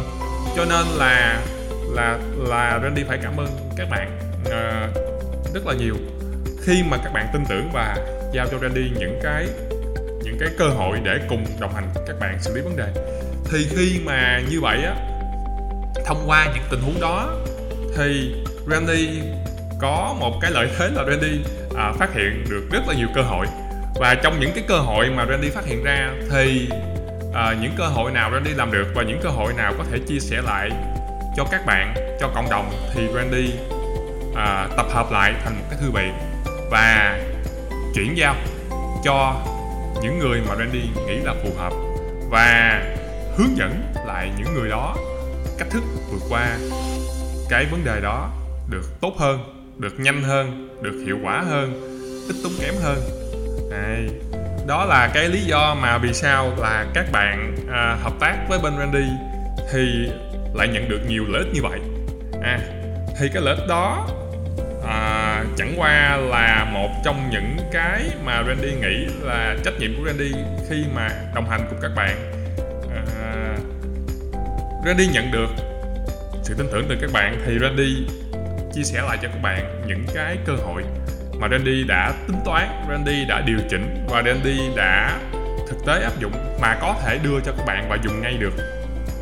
Cho 0.56 0.65
nên 0.65 0.86
là 0.97 1.41
là 1.89 2.19
là 2.38 2.80
Randy 2.84 3.03
phải 3.03 3.19
cảm 3.23 3.38
ơn 3.38 3.47
các 3.77 3.88
bạn 3.89 4.19
uh, 4.41 5.53
rất 5.53 5.67
là 5.67 5.73
nhiều. 5.73 5.95
Khi 6.63 6.84
mà 6.89 6.97
các 6.97 7.13
bạn 7.13 7.27
tin 7.34 7.43
tưởng 7.49 7.69
và 7.73 7.97
giao 8.34 8.47
cho 8.51 8.58
Randy 8.62 8.91
những 8.99 9.19
cái 9.23 9.47
những 10.23 10.38
cái 10.39 10.49
cơ 10.58 10.67
hội 10.67 10.99
để 11.03 11.19
cùng 11.30 11.45
đồng 11.60 11.73
hành 11.73 11.89
các 12.08 12.19
bạn 12.19 12.38
xử 12.41 12.56
lý 12.56 12.62
vấn 12.62 12.77
đề. 12.77 12.88
Thì 13.51 13.67
khi 13.69 14.01
mà 14.06 14.41
như 14.49 14.62
vậy 14.62 14.84
á 14.84 14.95
thông 16.06 16.23
qua 16.25 16.45
những 16.53 16.63
tình 16.69 16.82
huống 16.82 16.99
đó 17.01 17.34
thì 17.97 18.36
Randy 18.71 19.21
có 19.80 20.15
một 20.19 20.34
cái 20.41 20.51
lợi 20.51 20.69
thế 20.77 20.89
là 20.93 21.03
Randy 21.08 21.43
à, 21.78 21.94
phát 22.00 22.13
hiện 22.13 22.46
được 22.50 22.68
rất 22.72 22.88
là 22.88 22.94
nhiều 22.94 23.08
cơ 23.16 23.22
hội. 23.22 23.46
Và 23.96 24.16
trong 24.16 24.40
những 24.40 24.52
cái 24.56 24.63
cơ 24.68 24.78
hội 24.78 25.10
mà 25.10 25.26
Randy 25.26 25.50
phát 25.50 25.66
hiện 25.66 25.84
ra 25.84 26.12
thì 26.32 26.70
à, 27.34 27.56
những 27.62 27.72
cơ 27.78 27.88
hội 27.88 28.12
nào 28.12 28.32
Randy 28.32 28.54
làm 28.54 28.72
được 28.72 28.88
và 28.96 29.04
những 29.04 29.20
cơ 29.24 29.30
hội 29.30 29.54
nào 29.54 29.74
có 29.78 29.84
thể 29.92 30.00
chia 30.08 30.20
sẻ 30.20 30.42
lại 30.42 30.70
cho 31.38 31.46
các 31.52 31.66
bạn 31.66 31.94
cho 32.20 32.28
cộng 32.36 32.50
đồng 32.50 32.72
thì 32.94 33.08
Randy 33.16 33.52
à, 34.36 34.68
tập 34.78 34.86
hợp 34.90 35.12
lại 35.12 35.34
thành 35.44 35.56
một 35.56 35.63
cái 35.70 35.80
thư 35.82 35.92
viện 35.92 36.13
và 36.72 37.20
chuyển 37.96 38.18
giao 38.18 38.36
cho 39.04 39.36
những 40.02 40.20
người 40.20 40.42
mà 40.50 40.56
Randy 40.56 40.82
nghĩ 41.08 41.16
là 41.16 41.34
phù 41.44 41.50
hợp 41.58 41.74
và 42.30 42.82
hướng 43.38 43.58
dẫn 43.58 43.94
lại 44.06 44.32
những 44.38 44.54
người 44.54 44.70
đó 44.70 44.96
cách 45.58 45.68
thức 45.72 45.84
vượt 46.12 46.22
qua 46.30 46.58
cái 47.50 47.66
vấn 47.72 47.86
đề 47.86 48.02
đó 48.02 48.30
được 48.70 49.02
tốt 49.02 49.13
hơn 49.18 49.57
được 49.80 50.00
nhanh 50.00 50.24
hơn 50.24 50.78
được 50.82 51.04
hiệu 51.06 51.18
quả 51.24 51.42
hơn 51.42 51.82
ít 52.28 52.36
tốn 52.44 52.52
kém 52.62 52.74
hơn 52.84 53.00
Đây. 53.72 54.10
đó 54.68 54.86
là 54.86 55.12
cái 55.13 55.30
lý 55.30 55.42
do 55.42 55.76
mà 55.82 55.98
vì 55.98 56.13
sao 56.13 56.54
là 56.58 56.86
các 56.94 57.12
bạn 57.12 57.56
à, 57.72 57.98
hợp 58.02 58.13
tác 58.20 58.36
với 58.50 58.60
bên 58.60 58.74
Randy 58.80 59.08
thì 59.72 60.10
lại 60.54 60.68
nhận 60.68 60.90
được 60.90 61.00
nhiều 61.08 61.26
lợi 61.28 61.44
ích 61.44 61.54
như 61.54 61.62
vậy 61.63 61.80
à 62.44 62.60
thì 63.20 63.30
cái 63.34 63.42
lợi 63.42 63.56
ích 63.56 63.68
đó 63.68 64.08
à, 64.88 65.44
chẳng 65.58 65.74
qua 65.78 66.18
là 66.18 66.68
một 66.74 66.90
trong 67.06 67.30
những 67.32 67.58
cái 67.72 68.04
mà 68.26 68.44
Randy 68.48 68.72
nghĩ 68.72 69.08
là 69.22 69.58
trách 69.63 69.74
nhiệm 69.80 69.96
của 69.98 70.04
Randy 70.06 70.32
khi 70.70 70.86
mà 70.96 71.10
đồng 71.36 71.50
hành 71.50 71.62
cùng 71.70 71.80
các 71.82 71.92
bạn 71.96 72.34
à, 72.96 73.58
Randy 74.86 75.08
nhận 75.08 75.32
được 75.32 75.50
sự 76.44 76.54
tin 76.58 76.68
tưởng 76.72 76.86
từ 76.90 76.96
các 77.02 77.10
bạn 77.13 77.42
thì 77.46 77.58
Randy 77.62 78.08
chia 78.78 78.84
sẻ 78.84 79.02
lại 79.02 79.18
cho 79.22 79.28
các 79.28 79.42
bạn 79.42 79.82
những 79.88 80.06
cái 80.13 80.38
cơ 80.46 80.54
hội 80.54 80.84
mà 81.40 81.48
Randy 81.52 81.84
đã 81.84 82.13
tính 82.28 82.38
toán, 82.46 82.68
Randy 82.90 83.26
đã 83.26 83.42
điều 83.42 83.60
chỉnh 83.70 84.06
và 84.10 84.24
Randy 84.26 84.60
đã 84.76 85.20
thực 85.68 85.86
tế 85.86 86.04
áp 86.04 86.20
dụng 86.20 86.32
mà 86.62 86.78
có 86.82 86.96
thể 87.04 87.20
đưa 87.24 87.40
cho 87.46 87.52
các 87.58 87.66
bạn 87.66 87.88
và 87.90 87.98
dùng 88.04 88.22
ngay 88.22 88.38
được 88.38 88.54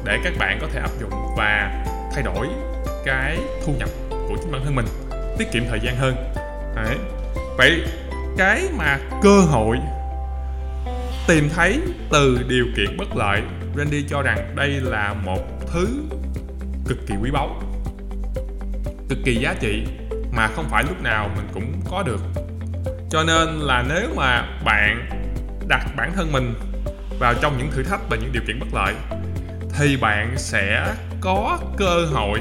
để 0.06 0.20
các 0.24 0.34
bạn 0.39 0.58
có 0.62 0.68
thể 0.74 0.80
áp 0.80 0.91
dụng 1.02 1.12
và 1.38 1.86
thay 2.13 2.24
đổi 2.24 2.48
cái 3.06 3.38
thu 3.65 3.74
nhập 3.80 3.89
của 4.10 4.36
chính 4.41 4.52
bản 4.52 4.62
thân 4.63 4.76
mình 4.76 4.86
tiết 5.38 5.52
kiệm 5.52 5.63
thời 5.70 5.80
gian 5.84 5.96
hơn 5.96 6.15
Đấy. 6.76 6.98
vậy 7.58 7.84
cái 8.38 8.63
mà 8.78 9.00
cơ 9.22 9.39
hội 9.39 9.78
tìm 11.28 11.50
thấy 11.56 11.82
từ 12.12 12.39
điều 12.48 12.65
kiện 12.78 12.98
bất 12.98 13.15
lợi 13.15 13.41
Randy 13.78 14.06
cho 14.10 14.22
rằng 14.22 14.56
đây 14.56 14.70
là 14.70 15.13
một 15.13 15.39
thứ 15.74 15.88
cực 16.88 16.98
kỳ 17.08 17.15
quý 17.22 17.32
báu 17.32 17.62
cực 19.10 19.18
kỳ 19.26 19.36
giá 19.36 19.56
trị 19.60 19.84
mà 20.32 20.48
không 20.48 20.70
phải 20.70 20.84
lúc 20.84 21.02
nào 21.02 21.30
mình 21.36 21.48
cũng 21.54 21.82
có 21.91 22.04
được. 22.04 22.22
Cho 23.10 23.24
nên 23.24 23.60
là 23.60 23.84
nếu 23.89 24.10
mà 24.15 24.48
bạn 24.65 25.10
đặt 25.68 25.86
bản 25.98 26.12
thân 26.15 26.32
mình 26.32 26.54
vào 27.20 27.34
trong 27.41 27.58
những 27.58 27.72
thử 27.72 27.84
thách 27.84 28.10
và 28.10 28.18
những 28.18 28.32
điều 28.32 28.44
kiện 28.48 28.60
bất 28.60 28.68
lợi, 28.74 28.94
thì 29.78 29.98
bạn 29.98 30.34
sẽ 30.38 30.94
có 31.22 31.60
cơ 31.78 32.06
hội 32.13 32.39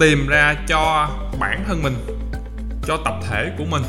tìm 0.00 0.26
ra 0.28 0.54
cho 0.68 1.08
bản 1.40 1.64
thân 1.66 1.82
mình, 1.82 1.94
cho 2.86 2.96
tập 3.04 3.14
thể 3.30 3.50
của 3.58 3.64
mình 3.64 3.82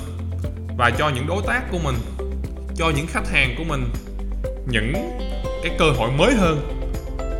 và 0.78 0.90
cho 0.90 1.10
những 1.10 1.28
đối 1.28 1.44
tác 1.48 1.62
của 1.72 1.80
mình, 1.84 1.96
cho 2.76 2.90
những 2.96 3.08
khách 3.08 3.30
hàng 3.32 3.56
của 3.58 3.64
mình 3.64 3.90
những 4.68 4.94
cái 5.64 5.76
cơ 5.80 5.86
hội 5.98 6.12
mới 6.12 6.34
hơn. 6.34 6.84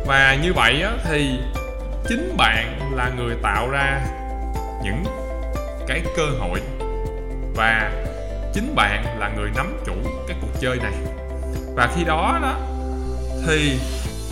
Và 0.06 0.38
như 0.42 0.52
vậy 0.52 0.84
thì 1.04 1.38
chính 2.08 2.36
bạn 2.36 2.92
là 2.94 3.10
người 3.16 3.36
tạo 3.42 3.70
ra 3.70 4.00
những 4.82 5.04
cái 5.86 6.02
cơ 6.16 6.26
hội 6.40 6.60
và 7.56 7.90
chính 8.54 8.74
bạn 8.74 9.18
là 9.18 9.30
người 9.36 9.50
nắm 9.56 9.76
chủ 9.86 9.92
cái 10.28 10.36
cuộc 10.40 10.60
chơi 10.60 10.76
này. 10.76 10.92
Và 11.74 11.88
khi 11.96 12.04
đó 12.04 12.38
đó 12.42 12.56
thì 13.46 13.78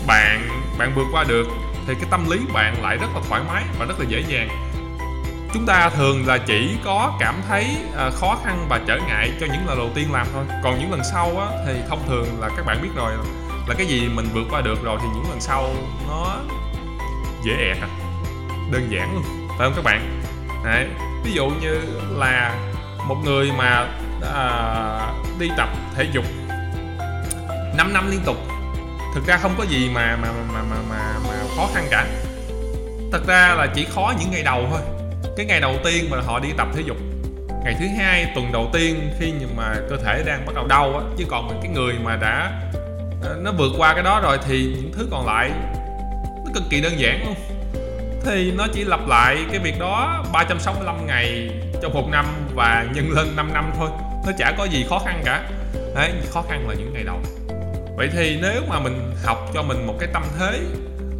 bạn 0.07 0.49
bạn 0.77 0.91
vượt 0.95 1.07
qua 1.11 1.23
được 1.23 1.47
thì 1.87 1.93
cái 1.93 2.05
tâm 2.11 2.29
lý 2.29 2.37
bạn 2.53 2.83
lại 2.83 2.97
rất 2.97 3.07
là 3.15 3.21
thoải 3.29 3.41
mái 3.47 3.63
và 3.79 3.85
rất 3.85 3.99
là 3.99 4.05
dễ 4.09 4.23
dàng. 4.27 4.49
Chúng 5.53 5.65
ta 5.65 5.89
thường 5.89 6.27
là 6.27 6.37
chỉ 6.37 6.77
có 6.85 7.17
cảm 7.19 7.41
thấy 7.47 7.77
à, 7.97 8.09
khó 8.09 8.37
khăn 8.43 8.65
và 8.69 8.79
trở 8.87 8.97
ngại 9.07 9.31
cho 9.39 9.45
những 9.45 9.67
lần 9.67 9.77
đầu 9.77 9.89
tiên 9.95 10.11
làm 10.11 10.27
thôi. 10.33 10.43
Còn 10.63 10.79
những 10.79 10.91
lần 10.91 11.01
sau 11.11 11.37
á, 11.37 11.47
thì 11.65 11.73
thông 11.89 12.07
thường 12.07 12.27
là 12.41 12.49
các 12.57 12.65
bạn 12.65 12.81
biết 12.81 12.89
rồi 12.95 13.11
là 13.67 13.75
cái 13.77 13.87
gì 13.87 14.09
mình 14.15 14.25
vượt 14.33 14.47
qua 14.51 14.61
được 14.61 14.83
rồi 14.83 14.97
thì 15.01 15.07
những 15.13 15.29
lần 15.29 15.41
sau 15.41 15.69
nó 16.07 16.35
dễ 17.43 17.53
ẹt 17.53 17.77
à. 17.81 17.87
Đơn 18.71 18.87
giản 18.91 19.13
luôn 19.13 19.23
phải 19.57 19.67
không 19.67 19.73
các 19.75 19.83
bạn? 19.83 20.21
Đấy. 20.65 20.87
ví 21.23 21.31
dụ 21.33 21.49
như 21.61 21.81
là 22.17 22.55
một 23.07 23.17
người 23.25 23.51
mà 23.57 23.87
à, 24.33 25.13
đi 25.39 25.49
tập 25.57 25.69
thể 25.95 26.07
dục 26.13 26.25
5 27.77 27.93
năm 27.93 28.11
liên 28.11 28.19
tục 28.25 28.37
thực 29.13 29.25
ra 29.25 29.37
không 29.37 29.55
có 29.57 29.63
gì 29.63 29.89
mà 29.93 30.17
mà 30.21 30.27
mà 30.53 30.61
mà 30.69 30.75
mà, 30.89 31.13
mà 31.27 31.33
khó 31.55 31.69
khăn 31.73 31.87
cả. 31.91 32.07
Thật 33.11 33.27
ra 33.27 33.55
là 33.57 33.67
chỉ 33.75 33.85
khó 33.89 34.13
những 34.19 34.31
ngày 34.31 34.43
đầu 34.43 34.67
thôi. 34.71 34.81
Cái 35.37 35.45
ngày 35.45 35.61
đầu 35.61 35.75
tiên 35.83 36.07
mà 36.09 36.17
họ 36.25 36.39
đi 36.39 36.49
tập 36.57 36.67
thể 36.75 36.81
dục 36.85 36.97
ngày 37.63 37.75
thứ 37.79 37.85
hai 37.97 38.31
tuần 38.35 38.51
đầu 38.51 38.69
tiên 38.73 39.11
khi 39.19 39.33
mà 39.57 39.75
cơ 39.89 39.97
thể 39.97 40.23
đang 40.25 40.45
bắt 40.45 40.55
đầu 40.55 40.67
đau 40.67 40.97
á 40.97 41.05
chứ 41.17 41.25
còn 41.29 41.59
cái 41.63 41.71
người 41.71 41.93
mà 42.03 42.15
đã 42.15 42.61
à, 43.23 43.29
nó 43.41 43.51
vượt 43.51 43.71
qua 43.77 43.93
cái 43.93 44.03
đó 44.03 44.19
rồi 44.23 44.37
thì 44.47 44.73
những 44.75 44.91
thứ 44.93 45.07
còn 45.11 45.25
lại 45.25 45.51
cực 46.53 46.63
kỳ 46.69 46.81
đơn 46.81 46.99
giản 46.99 47.25
luôn. 47.25 47.35
Thì 48.25 48.51
nó 48.51 48.67
chỉ 48.73 48.83
lặp 48.83 49.07
lại 49.07 49.45
cái 49.51 49.59
việc 49.59 49.79
đó 49.79 50.23
365 50.33 51.07
ngày 51.07 51.49
trong 51.81 51.93
một 51.93 52.09
năm 52.11 52.25
và 52.55 52.85
nhân 52.95 53.11
lên 53.11 53.35
5 53.35 53.53
năm 53.53 53.71
thôi. 53.77 53.89
Nó 54.25 54.31
chả 54.37 54.51
có 54.57 54.63
gì 54.63 54.85
khó 54.89 54.99
khăn 54.99 55.21
cả. 55.25 55.49
Đấy, 55.95 56.11
khó 56.29 56.41
khăn 56.41 56.69
là 56.69 56.73
những 56.73 56.93
ngày 56.93 57.03
đầu. 57.03 57.19
Vậy 57.97 58.09
thì 58.13 58.39
nếu 58.41 58.61
mà 58.69 58.79
mình 58.79 59.11
học 59.23 59.49
cho 59.53 59.63
mình 59.63 59.87
một 59.87 59.93
cái 59.99 60.09
tâm 60.13 60.23
thế 60.39 60.59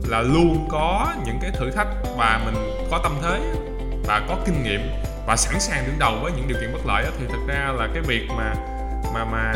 là 0.08 0.22
luôn 0.22 0.68
có 0.72 1.08
những 1.26 1.38
cái 1.42 1.52
thử 1.52 1.72
thách 1.72 1.88
và 2.18 2.42
mình 2.46 2.56
có 2.92 3.00
tâm 3.04 3.12
thế 3.24 3.40
và 4.08 4.22
có 4.30 4.38
kinh 4.46 4.64
nghiệm 4.64 4.82
và 5.28 5.36
sẵn 5.36 5.60
sàng 5.60 5.84
đứng 5.86 6.00
đầu 6.00 6.16
với 6.22 6.32
những 6.32 6.48
điều 6.48 6.58
kiện 6.62 6.74
bất 6.74 6.86
lợi 6.86 7.06
thì 7.20 7.26
thực 7.30 7.48
ra 7.48 7.74
là 7.80 7.88
cái 7.94 8.04
việc 8.08 8.28
mà 8.38 8.54
mà 9.14 9.26
mà 9.26 9.54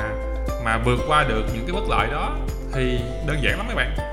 mà 0.65 0.77
vượt 0.85 0.99
qua 1.07 1.23
được 1.23 1.43
những 1.53 1.65
cái 1.67 1.75
bất 1.75 1.89
lợi 1.89 2.07
đó 2.11 2.35
thì 2.73 2.99
đơn 3.27 3.37
giản 3.41 3.57
lắm 3.57 3.65
các 3.69 3.75
bạn 3.75 4.06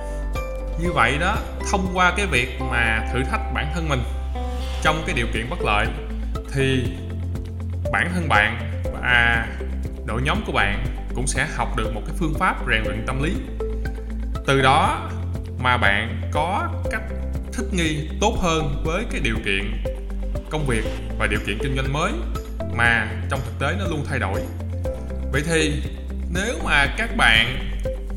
như 0.81 0.93
vậy 0.93 1.19
đó 1.21 1.37
thông 1.71 1.91
qua 1.95 2.13
cái 2.17 2.27
việc 2.27 2.61
mà 2.61 3.07
thử 3.13 3.23
thách 3.31 3.41
bản 3.55 3.71
thân 3.75 3.89
mình 3.89 4.03
trong 4.83 5.03
cái 5.07 5.17
điều 5.17 5.27
kiện 5.35 5.51
bất 5.51 5.59
lợi 5.63 5.87
thì 6.53 6.85
bản 7.93 8.11
thân 8.15 8.29
bạn 8.29 8.83
và 8.93 9.47
đội 10.07 10.23
nhóm 10.23 10.45
của 10.47 10.53
bạn 10.53 10.87
cũng 11.15 11.27
sẽ 11.27 11.47
học 11.57 11.77
được 11.77 11.95
một 11.95 12.03
cái 12.07 12.17
phương 12.19 12.35
pháp 12.39 12.57
rèn 12.71 12.83
luyện 12.85 13.07
tâm 13.07 13.23
lý. 13.23 13.35
Từ 14.47 14.63
đó 14.63 15.11
mà 15.59 15.77
bạn 15.77 16.21
có 16.33 16.69
cách 16.91 17.03
thích 17.53 17.67
nghi 17.73 18.09
tốt 18.21 18.37
hơn 18.41 18.83
với 18.85 19.05
cái 19.11 19.21
điều 19.21 19.37
kiện 19.45 19.85
công 20.51 20.67
việc 20.67 20.85
và 21.19 21.27
điều 21.27 21.41
kiện 21.47 21.59
kinh 21.63 21.77
doanh 21.77 21.93
mới 21.93 22.13
mà 22.77 23.09
trong 23.31 23.41
thực 23.45 23.59
tế 23.59 23.77
nó 23.79 23.85
luôn 23.91 24.05
thay 24.09 24.19
đổi. 24.19 24.41
Vậy 25.33 25.43
thì 25.47 25.83
nếu 26.35 26.55
mà 26.65 26.87
các 26.99 27.17
bạn 27.17 27.59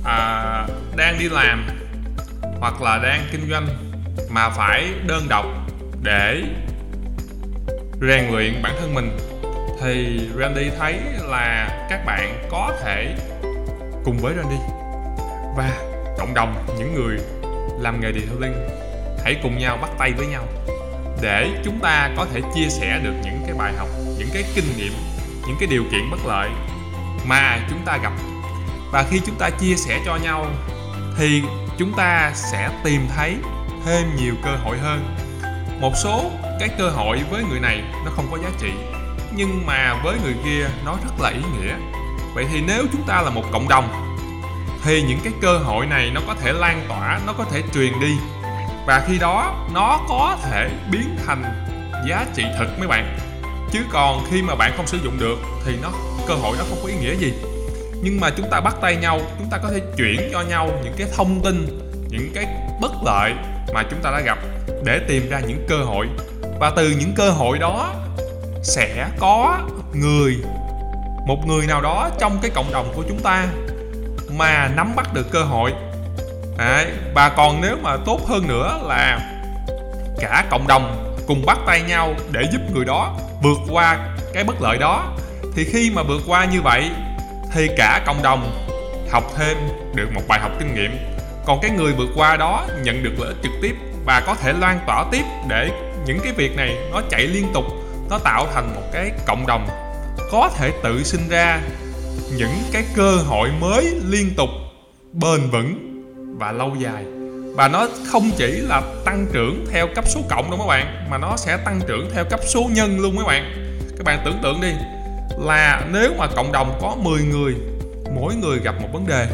à, 0.06 0.68
đang 0.98 1.20
đi 1.20 1.30
làm 1.30 1.68
hoặc 2.60 2.82
là 2.82 2.98
đang 2.98 3.28
kinh 3.32 3.50
doanh 3.50 3.68
mà 4.30 4.50
phải 4.50 4.94
đơn 5.08 5.26
độc 5.30 5.46
để 6.04 6.44
rèn 8.02 8.32
luyện 8.32 8.62
bản 8.64 8.76
thân 8.80 8.94
mình, 8.94 9.18
thì 9.82 10.20
Randy 10.40 10.70
thấy 10.80 11.00
là 11.20 11.70
các 11.90 12.06
bạn 12.06 12.48
có 12.52 12.78
thể 12.84 13.16
cùng 14.04 14.18
với 14.18 14.34
Randy. 14.38 14.58
Và 15.58 15.72
cộng 16.18 16.34
đồng 16.34 16.66
những 16.78 16.96
người 16.96 17.18
làm 17.80 18.02
nghề 18.02 18.12
detailing, 18.12 18.70
hãy 19.24 19.36
cùng 19.44 19.58
nhau 19.58 19.78
bắt 19.82 19.90
tay 20.00 20.14
với 20.18 20.28
nhau 20.28 20.44
để 21.22 21.50
chúng 21.66 21.80
ta 21.80 22.10
có 22.18 22.26
thể 22.34 22.42
chia 22.56 22.70
sẻ 22.70 23.00
được 23.04 23.14
những 23.24 23.42
cái 23.48 23.56
bài 23.58 23.74
học, 23.78 23.88
những 24.18 24.30
cái 24.34 24.44
kinh 24.56 24.78
nghiệm, 24.78 24.94
những 25.48 25.58
cái 25.60 25.68
điều 25.72 25.84
kiện 25.92 26.12
bất 26.12 26.26
lợi 26.26 26.50
mà 27.26 27.60
chúng 27.70 27.86
ta 27.86 27.98
gặp. 27.98 28.14
Và 28.92 29.06
khi 29.10 29.22
chúng 29.26 29.36
ta 29.36 29.50
chia 29.50 29.76
sẻ 29.76 30.00
cho 30.06 30.16
nhau, 30.16 30.46
thì 31.18 31.44
chúng 31.78 31.94
ta 31.94 32.32
sẽ 32.36 32.70
tìm 32.84 33.08
thấy 33.16 33.36
thêm 33.86 34.16
nhiều 34.16 34.34
cơ 34.44 34.56
hội 34.64 34.78
hơn. 34.78 35.16
Một 35.80 35.92
số 36.04 36.32
cái 36.60 36.70
cơ 36.78 36.90
hội 36.90 37.20
với 37.30 37.44
người 37.44 37.60
này 37.60 37.84
nó 38.06 38.12
không 38.16 38.28
có 38.32 38.38
giá 38.38 38.50
trị, 38.60 38.72
nhưng 39.36 39.66
mà 39.66 40.02
với 40.04 40.18
người 40.24 40.36
kia 40.44 40.68
nó 40.86 40.92
rất 40.92 41.22
là 41.22 41.30
ý 41.30 41.40
nghĩa. 41.40 41.74
Vậy 42.36 42.46
thì 42.52 42.62
nếu 42.68 42.84
chúng 42.92 43.04
ta 43.08 43.22
là 43.22 43.30
một 43.30 43.44
cộng 43.52 43.68
đồng, 43.68 44.18
thì 44.84 45.02
những 45.02 45.20
cái 45.24 45.34
cơ 45.42 45.58
hội 45.58 45.86
này 45.86 46.12
nó 46.14 46.22
có 46.28 46.36
thể 46.42 46.54
lan 46.54 46.86
tỏa, 46.88 47.20
nó 47.28 47.34
có 47.34 47.44
thể 47.52 47.62
truyền 47.74 48.00
đi. 48.00 48.18
Và 48.88 49.04
khi 49.08 49.20
đó, 49.20 49.68
nó 49.74 50.00
có 50.10 50.38
thể 50.44 50.70
biến 50.92 51.18
thành 51.28 51.44
giá 52.10 52.26
trị 52.36 52.44
thực 52.60 52.80
mấy 52.80 52.88
bạn. 52.88 53.18
Chứ 53.72 53.80
còn 53.92 54.24
khi 54.30 54.42
mà 54.42 54.56
bạn 54.56 54.74
không 54.78 54.88
sử 54.88 54.98
dụng 55.04 55.18
được, 55.20 55.38
thì 55.66 55.76
nó, 55.82 55.90
cơ 56.28 56.34
hội 56.34 56.58
nó 56.60 56.64
không 56.70 56.80
có 56.82 56.88
ý 56.88 56.96
nghĩa 56.96 57.16
gì 57.16 57.34
nhưng 58.04 58.20
mà 58.20 58.30
chúng 58.30 58.50
ta 58.50 58.62
bắt 58.62 58.76
tay 58.82 58.96
nhau 58.96 59.20
chúng 59.38 59.50
ta 59.50 59.58
có 59.58 59.70
thể 59.72 59.82
chuyển 59.98 60.30
cho 60.32 60.42
nhau 60.42 60.70
những 60.84 60.94
cái 60.98 61.08
thông 61.16 61.42
tin 61.44 61.80
những 62.10 62.32
cái 62.36 62.46
bất 62.82 62.92
lợi 63.06 63.34
mà 63.74 63.84
chúng 63.90 64.00
ta 64.02 64.12
đã 64.12 64.20
gặp 64.20 64.38
để 64.84 65.00
tìm 65.08 65.30
ra 65.30 65.40
những 65.40 65.66
cơ 65.70 65.78
hội. 65.78 66.08
Và 66.60 66.70
từ 66.76 66.90
những 67.00 67.14
cơ 67.16 67.30
hội 67.30 67.60
đó 67.60 67.94
sẽ 68.64 69.08
có 69.20 69.60
người 69.94 70.38
một 71.28 71.48
người 71.48 71.68
nào 71.68 71.82
đó 71.82 72.10
trong 72.20 72.40
cái 72.42 72.52
cộng 72.56 72.72
đồng 72.74 72.94
của 72.96 73.04
chúng 73.08 73.20
ta 73.20 73.48
mà 74.38 74.72
nắm 74.76 74.96
bắt 74.96 75.14
được 75.14 75.32
cơ 75.32 75.44
hội. 75.44 75.74
Đấy, 76.58 76.86
và 77.14 77.30
còn 77.30 77.62
nếu 77.62 77.78
mà 77.82 77.98
tốt 78.06 78.20
hơn 78.28 78.48
nữa 78.48 78.80
là 78.84 79.20
cả 80.20 80.46
cộng 80.50 80.68
đồng 80.68 81.16
cùng 81.28 81.46
bắt 81.46 81.58
tay 81.68 81.82
nhau 81.82 82.14
để 82.32 82.42
giúp 82.52 82.62
người 82.74 82.86
đó 82.86 83.16
vượt 83.44 83.58
qua 83.70 84.10
cái 84.34 84.44
bất 84.44 84.62
lợi 84.62 84.78
đó. 84.78 85.14
Thì 85.56 85.64
khi 85.64 85.92
mà 85.96 86.04
vượt 86.04 86.22
qua 86.28 86.46
như 86.46 86.62
vậy 86.62 86.90
thì 87.58 87.70
cả 87.78 88.04
cộng 88.06 88.24
đồng. 88.24 88.68
Học 89.12 89.24
thêm 89.38 89.58
được 89.96 90.12
một 90.14 90.22
bài 90.28 90.40
học 90.40 90.52
kinh 90.60 90.76
nghiệm. 90.76 90.98
Còn 91.46 91.60
cái 91.62 91.72
người 91.72 91.94
vượt 91.94 92.10
qua 92.16 92.38
đó 92.38 92.66
nhận 92.84 93.04
được 93.04 93.12
lợi 93.20 93.28
ích 93.28 93.38
trực 93.44 93.52
tiếp 93.62 93.76
và 94.06 94.24
có 94.26 94.36
thể 94.36 94.54
loan 94.54 94.80
tỏa 94.88 95.06
tiếp 95.12 95.24
để 95.50 95.70
những 96.06 96.20
cái 96.24 96.34
việc 96.34 96.56
này 96.56 96.78
nó 96.92 97.02
chạy 97.10 97.22
liên 97.22 97.48
tục, 97.54 97.66
nó 98.10 98.20
tạo 98.20 98.48
thành 98.54 98.76
một 98.76 98.82
cái 98.94 99.12
cộng 99.26 99.48
đồng. 99.48 99.68
Có 100.32 100.50
thể 100.58 100.72
tự 100.84 101.04
sinh 101.04 101.30
ra 101.30 101.60
những 102.38 102.64
cái 102.72 102.84
cơ 102.96 103.16
hội 103.16 103.50
mới 103.60 103.96
liên 104.08 104.34
tục, 104.38 104.50
bền 105.14 105.50
vững 105.52 106.04
và 106.40 106.52
lâu 106.52 106.76
dài. 106.80 107.04
Và 107.56 107.68
nó 107.68 107.88
không 108.12 108.32
chỉ 108.38 108.48
là 108.48 108.82
tăng 109.06 109.28
trưởng 109.34 109.66
theo 109.72 109.88
cấp 109.96 110.06
số 110.08 110.22
cộng 110.30 110.52
đâu 110.52 110.60
các 110.60 110.68
bạn, 110.68 111.08
mà 111.10 111.18
nó 111.18 111.38
sẽ 111.38 111.58
tăng 111.58 111.82
trưởng 111.88 112.10
theo 112.14 112.26
cấp 112.26 112.40
số 112.48 112.70
nhân 112.72 113.00
luôn 113.00 113.18
các 113.18 113.28
bạn. 113.28 113.74
Các 113.98 114.04
bạn 114.06 114.22
tưởng 114.26 114.40
tượng 114.44 114.62
đi 114.62 114.72
là 115.38 115.82
nếu 115.92 116.14
mà 116.18 116.28
cộng 116.28 116.52
đồng 116.52 116.78
có 116.82 116.96
10 117.02 117.24
người, 117.24 117.56
mỗi 118.16 118.36
người 118.36 118.60
gặp 118.60 118.76
một 118.82 118.88
vấn 118.94 119.08
đề, 119.08 119.28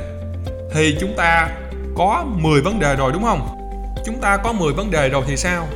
thì 0.74 0.98
chúng 1.00 1.14
ta 1.18 1.50
có 1.96 2.26
10 2.36 2.62
vấn 2.62 2.80
đề 2.80 2.96
rồi, 2.96 3.12
đúng 3.12 3.24
không? 3.24 3.48
Chúng 4.06 4.22
ta 4.22 4.38
có 4.38 4.54
10 4.54 4.74
vấn 4.74 4.92
đề 4.92 5.10
rồi 5.10 5.24
thì 5.28 5.38
sao? 5.38 5.68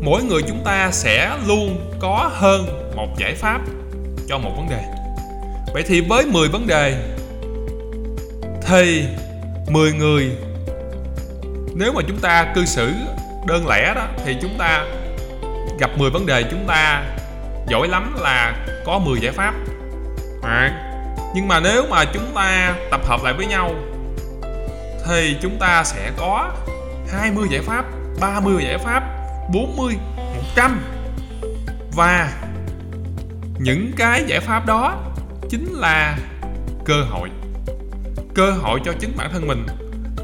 Mỗi 0.00 0.22
người 0.22 0.42
chúng 0.42 0.62
ta 0.64 0.90
sẽ 0.92 1.30
luôn 1.46 1.92
có 2.00 2.30
hơn 2.32 2.66
một 2.96 3.08
giải 3.18 3.34
pháp 3.34 3.60
cho 4.28 4.38
một 4.38 4.50
vấn 4.56 4.68
đề. 4.68 4.82
Vậy 5.72 5.82
thì 5.86 6.00
với 6.00 6.26
10 6.26 6.48
vấn 6.48 6.66
đề, 6.66 6.94
thì 8.66 9.04
10 9.68 9.92
người, 9.92 10.30
nếu 11.74 11.92
mà 11.92 12.02
chúng 12.08 12.18
ta 12.18 12.52
cư 12.54 12.64
xử 12.64 12.92
đơn 13.46 13.68
lẻ 13.68 13.94
đó, 13.94 14.06
thì 14.24 14.36
chúng 14.42 14.58
ta 14.58 14.86
gặp 15.78 15.90
10 15.98 16.10
vấn 16.10 16.26
đề, 16.26 16.42
chúng 16.50 16.64
ta 16.66 17.02
giỏi 17.66 17.88
lắm 17.88 18.16
là 18.20 18.66
có 18.86 18.98
10 18.98 19.20
giải 19.20 19.32
pháp. 19.32 19.54
À, 20.42 20.90
nhưng 21.34 21.48
mà 21.48 21.60
nếu 21.60 21.86
mà 21.90 22.04
chúng 22.04 22.32
ta 22.34 22.74
tập 22.90 23.00
hợp 23.06 23.20
lại 23.24 23.34
với 23.34 23.46
nhau 23.46 23.74
thì 25.06 25.36
chúng 25.42 25.58
ta 25.58 25.84
sẽ 25.84 26.10
có 26.16 26.52
20 27.12 27.48
giải 27.50 27.60
pháp 27.60 27.84
30 28.20 28.64
giải 28.64 28.78
pháp 28.78 29.02
40 29.52 29.96
100 30.16 30.80
và 31.96 32.32
những 33.58 33.92
cái 33.96 34.24
giải 34.26 34.40
pháp 34.40 34.66
đó 34.66 34.94
chính 35.50 35.72
là 35.72 36.18
cơ 36.84 37.02
hội. 37.10 37.30
Cơ 38.34 38.50
hội 38.50 38.80
cho 38.84 38.92
chính 39.00 39.12
bản 39.16 39.30
thân 39.32 39.46
mình 39.46 39.66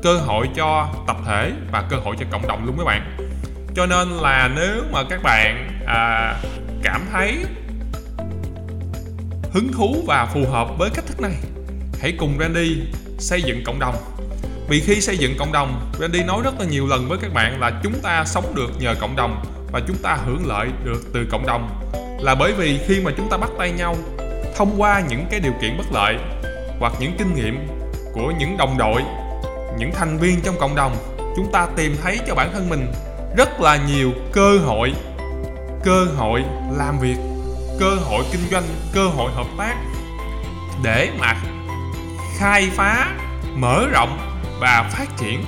cơ 0.02 0.16
hội 0.16 0.48
cho 0.56 0.88
tập 1.06 1.16
thể 1.26 1.52
và 1.72 1.82
cơ 1.90 1.96
hội 1.96 2.16
cho 2.18 2.26
cộng 2.30 2.48
đồng 2.48 2.66
luôn 2.66 2.78
các 2.78 2.84
bạn. 2.84 3.16
Cho 3.74 3.86
nên 3.86 4.08
là 4.08 4.50
nếu 4.56 4.82
mà 4.92 5.02
các 5.10 5.22
bạn 5.22 5.80
à, 5.86 6.34
cảm 6.82 7.06
thấy 7.12 7.44
hứng 9.52 9.72
thú 9.72 10.04
và 10.06 10.26
phù 10.34 10.40
hợp 10.50 10.68
với 10.78 10.90
cách 10.94 11.04
thức 11.06 11.20
này, 11.20 11.34
hãy 12.00 12.12
cùng 12.18 12.36
Randy 12.40 12.76
xây 13.18 13.42
dựng 13.42 13.64
cộng 13.64 13.78
đồng. 13.78 13.94
Vì 14.68 14.80
khi 14.80 15.00
xây 15.00 15.18
dựng 15.18 15.34
cộng 15.38 15.52
đồng, 15.52 15.92
Randy 16.00 16.22
nói 16.22 16.40
rất 16.44 16.54
là 16.58 16.64
nhiều 16.64 16.86
lần 16.86 17.08
với 17.08 17.18
các 17.22 17.34
bạn 17.34 17.60
là 17.60 17.80
chúng 17.82 18.00
ta 18.02 18.24
sống 18.26 18.54
được 18.54 18.70
nhờ 18.80 18.94
cộng 19.00 19.16
đồng 19.16 19.42
và 19.72 19.80
chúng 19.88 19.96
ta 19.96 20.18
hưởng 20.26 20.46
lợi 20.46 20.68
được 20.84 21.00
từ 21.14 21.26
cộng 21.30 21.46
đồng. 21.46 21.80
Là 22.20 22.34
bởi 22.34 22.52
vì 22.52 22.80
khi 22.86 23.00
mà 23.00 23.10
chúng 23.16 23.30
ta 23.30 23.36
bắt 23.36 23.50
tay 23.58 23.70
nhau 23.70 23.96
thông 24.56 24.74
qua 24.80 25.02
những 25.08 25.26
cái 25.30 25.40
điều 25.40 25.52
kiện 25.62 25.78
bất 25.78 25.92
lợi 25.92 26.16
hoặc 26.78 26.92
những 27.00 27.12
kinh 27.18 27.34
nghiệm 27.34 27.66
của 28.12 28.32
những 28.38 28.56
đồng 28.56 28.78
đội, 28.78 29.02
những 29.78 29.90
thành 29.94 30.18
viên 30.18 30.40
trong 30.40 30.54
cộng 30.60 30.74
đồng, 30.74 30.96
chúng 31.36 31.52
ta 31.52 31.66
tìm 31.76 31.96
thấy 32.02 32.18
cho 32.26 32.34
bản 32.34 32.52
thân 32.52 32.68
mình 32.68 32.86
rất 33.36 33.60
là 33.60 33.78
nhiều 33.88 34.12
cơ 34.32 34.58
hội 34.58 34.92
cơ 35.84 36.06
hội 36.16 36.44
làm 36.70 36.98
việc, 36.98 37.16
cơ 37.80 37.94
hội 37.94 38.24
kinh 38.32 38.48
doanh, 38.50 38.64
cơ 38.92 39.06
hội 39.06 39.32
hợp 39.32 39.46
tác 39.58 39.74
để 40.82 41.10
mà 41.18 41.36
khai 42.38 42.70
phá, 42.72 43.06
mở 43.54 43.86
rộng 43.92 44.18
và 44.60 44.90
phát 44.92 45.16
triển 45.16 45.44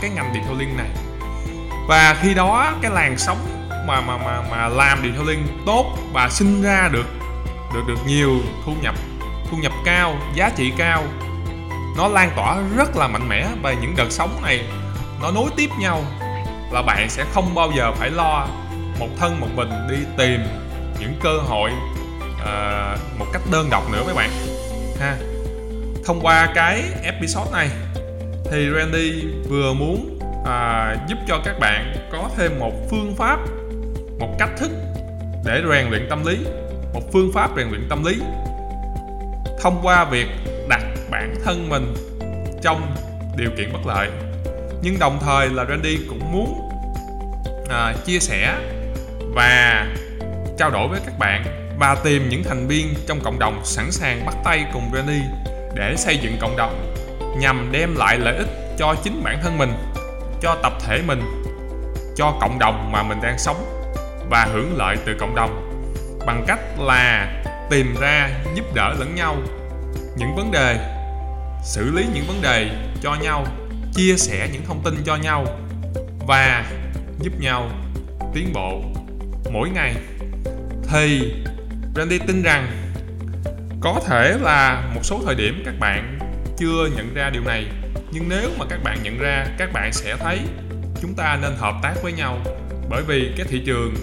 cái 0.00 0.10
ngành 0.10 0.32
điện 0.32 0.42
thoại 0.44 0.56
liên 0.58 0.76
này. 0.76 0.88
Và 1.88 2.16
khi 2.22 2.34
đó 2.34 2.72
cái 2.82 2.90
làn 2.90 3.18
sóng 3.18 3.68
mà 3.86 4.00
mà 4.00 4.16
mà 4.18 4.42
mà 4.50 4.68
làm 4.68 5.02
điện 5.02 5.14
thoại 5.14 5.26
liên 5.26 5.46
tốt 5.66 5.86
và 6.12 6.28
sinh 6.28 6.62
ra 6.62 6.88
được 6.92 7.06
được 7.74 7.82
được 7.88 7.98
nhiều 8.06 8.40
thu 8.66 8.72
nhập 8.82 8.94
thu 9.50 9.56
nhập 9.56 9.72
cao, 9.84 10.16
giá 10.34 10.50
trị 10.56 10.72
cao, 10.78 11.02
nó 11.96 12.08
lan 12.08 12.30
tỏa 12.36 12.56
rất 12.76 12.96
là 12.96 13.08
mạnh 13.08 13.28
mẽ 13.28 13.46
và 13.62 13.72
những 13.72 13.94
đợt 13.96 14.10
sóng 14.10 14.42
này 14.42 14.66
nó 15.22 15.30
nối 15.30 15.50
tiếp 15.56 15.70
nhau 15.78 16.04
là 16.70 16.82
bạn 16.82 17.10
sẽ 17.10 17.24
không 17.34 17.54
bao 17.54 17.72
giờ 17.76 17.92
phải 17.92 18.10
lo 18.10 18.46
một 18.98 19.08
thân 19.18 19.40
một 19.40 19.48
mình 19.54 19.70
đi 19.90 19.96
tìm 20.16 20.40
những 21.00 21.14
cơ 21.22 21.38
hội 21.38 21.70
à, 22.44 22.96
một 23.18 23.26
cách 23.32 23.42
đơn 23.52 23.68
độc 23.70 23.92
nữa 23.92 24.02
mấy 24.04 24.14
bạn. 24.14 24.30
Ha. 25.00 25.16
Thông 26.04 26.20
qua 26.20 26.52
cái 26.54 26.82
episode 27.02 27.50
này 27.52 27.68
thì 28.50 28.68
Randy 28.76 29.24
vừa 29.48 29.72
muốn 29.72 30.18
à, 30.46 30.96
giúp 31.08 31.18
cho 31.28 31.40
các 31.44 31.58
bạn 31.60 31.96
có 32.12 32.30
thêm 32.36 32.58
một 32.58 32.72
phương 32.90 33.14
pháp 33.16 33.38
một 34.18 34.34
cách 34.38 34.50
thức 34.58 34.70
để 35.44 35.62
rèn 35.70 35.90
luyện 35.90 36.06
tâm 36.10 36.26
lý 36.26 36.38
một 36.94 37.12
phương 37.12 37.30
pháp 37.34 37.50
rèn 37.56 37.68
luyện 37.68 37.88
tâm 37.88 38.04
lý 38.04 38.20
thông 39.60 39.80
qua 39.82 40.04
việc 40.04 40.26
đặt 40.68 40.82
bản 41.10 41.34
thân 41.44 41.68
mình 41.68 41.94
trong 42.62 42.94
điều 43.36 43.50
kiện 43.56 43.72
bất 43.72 43.86
lợi. 43.86 44.08
Nhưng 44.82 44.98
đồng 44.98 45.18
thời 45.20 45.48
là 45.48 45.64
Randy 45.64 45.98
cũng 46.08 46.32
muốn 46.32 46.68
à, 47.68 47.94
chia 48.04 48.18
sẻ 48.18 48.54
và 49.34 49.86
trao 50.58 50.70
đổi 50.70 50.88
với 50.88 51.00
các 51.06 51.18
bạn 51.18 51.44
và 51.78 51.96
tìm 52.04 52.28
những 52.28 52.44
thành 52.44 52.68
viên 52.68 52.94
trong 53.06 53.20
cộng 53.20 53.38
đồng 53.38 53.60
sẵn 53.64 53.90
sàng 53.90 54.26
bắt 54.26 54.34
tay 54.44 54.64
cùng 54.72 54.90
Granny 54.92 55.20
để 55.74 55.94
xây 55.96 56.18
dựng 56.18 56.36
cộng 56.40 56.56
đồng 56.56 56.94
nhằm 57.38 57.68
đem 57.72 57.96
lại 57.96 58.18
lợi 58.18 58.36
ích 58.36 58.48
cho 58.78 58.94
chính 59.04 59.22
bản 59.24 59.38
thân 59.42 59.58
mình, 59.58 59.72
cho 60.40 60.56
tập 60.62 60.72
thể 60.86 61.02
mình, 61.06 61.22
cho 62.16 62.38
cộng 62.40 62.58
đồng 62.58 62.92
mà 62.92 63.02
mình 63.02 63.18
đang 63.22 63.38
sống 63.38 63.88
và 64.30 64.48
hưởng 64.52 64.76
lợi 64.76 64.96
từ 65.06 65.16
cộng 65.20 65.34
đồng 65.34 65.68
bằng 66.26 66.44
cách 66.46 66.60
là 66.78 67.28
tìm 67.70 67.94
ra 68.00 68.30
giúp 68.54 68.74
đỡ 68.74 68.94
lẫn 68.98 69.14
nhau 69.14 69.36
những 70.16 70.36
vấn 70.36 70.50
đề, 70.50 70.76
xử 71.64 71.90
lý 71.90 72.04
những 72.14 72.24
vấn 72.26 72.42
đề 72.42 72.70
cho 73.02 73.14
nhau, 73.14 73.46
chia 73.94 74.16
sẻ 74.16 74.48
những 74.52 74.62
thông 74.66 74.82
tin 74.84 74.94
cho 75.04 75.16
nhau 75.16 75.46
và 76.26 76.64
giúp 77.20 77.32
nhau 77.40 77.68
tiến 78.34 78.52
bộ 78.52 78.82
mỗi 79.52 79.70
ngày. 79.70 79.94
Thì, 80.88 81.34
Randy 81.96 82.18
tin 82.18 82.42
rằng 82.42 82.66
có 83.80 84.00
thể 84.06 84.38
là 84.40 84.90
một 84.94 85.00
số 85.02 85.20
thời 85.26 85.34
điểm 85.34 85.62
các 85.64 85.74
bạn 85.80 86.18
chưa 86.58 86.88
nhận 86.96 87.14
ra 87.14 87.30
điều 87.30 87.42
này, 87.42 87.66
nhưng 88.12 88.28
nếu 88.28 88.50
mà 88.58 88.64
các 88.70 88.82
bạn 88.84 88.98
nhận 89.02 89.18
ra, 89.18 89.46
các 89.58 89.72
bạn 89.72 89.92
sẽ 89.92 90.16
thấy 90.16 90.40
chúng 91.00 91.14
ta 91.14 91.38
nên 91.42 91.52
hợp 91.58 91.74
tác 91.82 91.94
với 92.02 92.12
nhau. 92.12 92.38
Bởi 92.88 93.02
vì 93.02 93.32
cái 93.36 93.46
thị 93.50 93.62
trường 93.66 93.94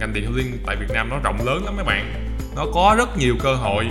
ngành 0.00 0.12
điện 0.12 0.34
liên 0.34 0.58
tại 0.66 0.76
Việt 0.76 0.90
Nam 0.94 1.08
nó 1.10 1.18
rộng 1.24 1.46
lớn 1.46 1.64
lắm 1.64 1.76
mấy 1.76 1.84
bạn. 1.84 2.14
Nó 2.56 2.66
có 2.74 2.94
rất 2.98 3.18
nhiều 3.18 3.34
cơ 3.42 3.54
hội 3.54 3.86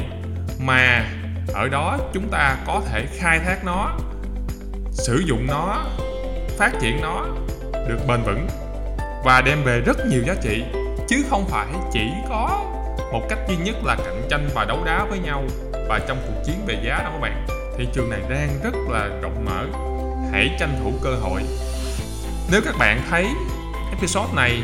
mà 0.60 1.06
ở 1.54 1.68
đó 1.68 1.98
chúng 2.14 2.30
ta 2.32 2.58
có 2.68 2.82
thể 2.92 3.06
khai 3.18 3.40
thác 3.40 3.66
nó, 3.66 3.98
sử 4.92 5.24
dụng 5.26 5.48
nó, 5.48 5.86
phát 6.58 6.72
triển 6.82 7.02
nó 7.02 7.26
được 7.90 7.98
bền 8.08 8.22
vững 8.22 8.48
và 9.26 9.42
đem 9.42 9.64
về 9.64 9.82
rất 9.82 9.98
nhiều 10.10 10.24
giá 10.28 10.36
trị 10.44 10.64
chứ 11.08 11.26
không 11.30 11.46
phải 11.48 11.68
chỉ 11.92 12.12
có. 12.30 12.62
Một 13.12 13.22
cách 13.30 13.40
duy 13.48 13.56
nhất 13.58 13.76
là 13.84 13.96
cạnh 13.96 14.28
tranh 14.30 14.50
và 14.56 14.66
đấu 14.66 14.84
đá 14.86 15.06
với 15.10 15.20
nhau. 15.20 15.44
Và 15.90 16.00
trong 16.08 16.18
cuộc 16.28 16.44
chiến 16.46 16.56
về 16.66 16.82
giá 16.86 16.98
đó 17.04 17.10
các 17.14 17.20
bạn, 17.22 17.46
thị 17.78 17.88
trường 17.94 18.10
này 18.10 18.20
đang 18.30 18.50
rất 18.64 18.76
là 18.90 19.08
rộng 19.22 19.46
mở. 19.46 19.66
Hãy 20.32 20.56
tranh 20.60 20.80
thủ 20.84 20.92
cơ 21.04 21.16
hội. 21.16 21.42
Nếu 22.52 22.62
các 22.66 22.76
bạn 22.80 23.02
thấy 23.10 23.28
episode 23.92 24.34
này 24.36 24.64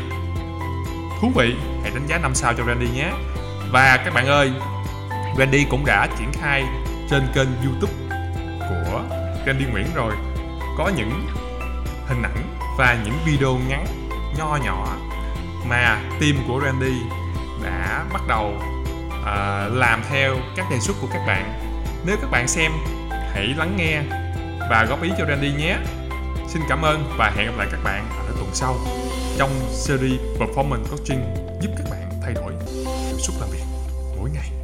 thú 1.20 1.30
vị, 1.34 1.54
hãy 1.82 1.90
đánh 1.94 2.06
giá 2.06 2.18
5 2.18 2.34
sao 2.34 2.54
cho 2.58 2.64
Randy 2.64 2.88
nhé. 2.94 3.10
Và 3.72 3.96
các 4.04 4.14
bạn 4.14 4.26
ơi, 4.26 4.52
Randy 5.38 5.64
cũng 5.70 5.84
đã 5.86 6.08
triển 6.18 6.32
khai 6.32 6.64
trên 7.10 7.22
kênh 7.34 7.48
youtube 7.64 7.92
của 8.68 9.02
Randy 9.46 9.64
Nguyễn 9.64 9.86
rồi. 9.94 10.12
Có 10.78 10.90
những 10.96 11.26
hình 12.08 12.22
ảnh 12.22 12.56
và 12.78 12.98
những 13.04 13.14
video 13.26 13.58
ngắn 13.68 13.86
nho 14.38 14.58
nhỏ 14.64 14.96
mà 15.68 16.02
team 16.20 16.34
của 16.48 16.60
Randy 16.64 16.94
đã 17.64 18.04
bắt 18.12 18.22
đầu 18.28 18.54
uh, 19.20 19.72
làm 19.72 20.02
theo 20.10 20.36
các 20.56 20.70
đề 20.70 20.80
xuất 20.80 20.96
của 21.00 21.08
các 21.12 21.22
bạn 21.26 21.60
nếu 22.06 22.16
các 22.20 22.30
bạn 22.30 22.48
xem 22.48 22.72
hãy 23.34 23.54
lắng 23.56 23.76
nghe 23.76 24.02
và 24.70 24.86
góp 24.88 25.02
ý 25.02 25.10
cho 25.18 25.24
Randy 25.26 25.52
nhé 25.52 25.76
Xin 26.52 26.62
cảm 26.68 26.82
ơn 26.82 27.04
và 27.18 27.32
hẹn 27.36 27.46
gặp 27.46 27.52
lại 27.58 27.68
các 27.70 27.80
bạn 27.84 28.08
ở 28.28 28.34
tuần 28.36 28.50
sau 28.52 28.76
trong 29.38 29.50
series 29.70 30.20
Performance 30.38 30.84
Coaching 30.90 31.24
giúp 31.60 31.70
các 31.78 31.86
bạn 31.90 32.10
thay 32.22 32.34
đổi 32.34 32.52
hiệu 33.06 33.18
suất 33.18 33.36
làm 33.40 33.50
việc 33.50 33.64
mỗi 34.18 34.30
ngày. 34.30 34.61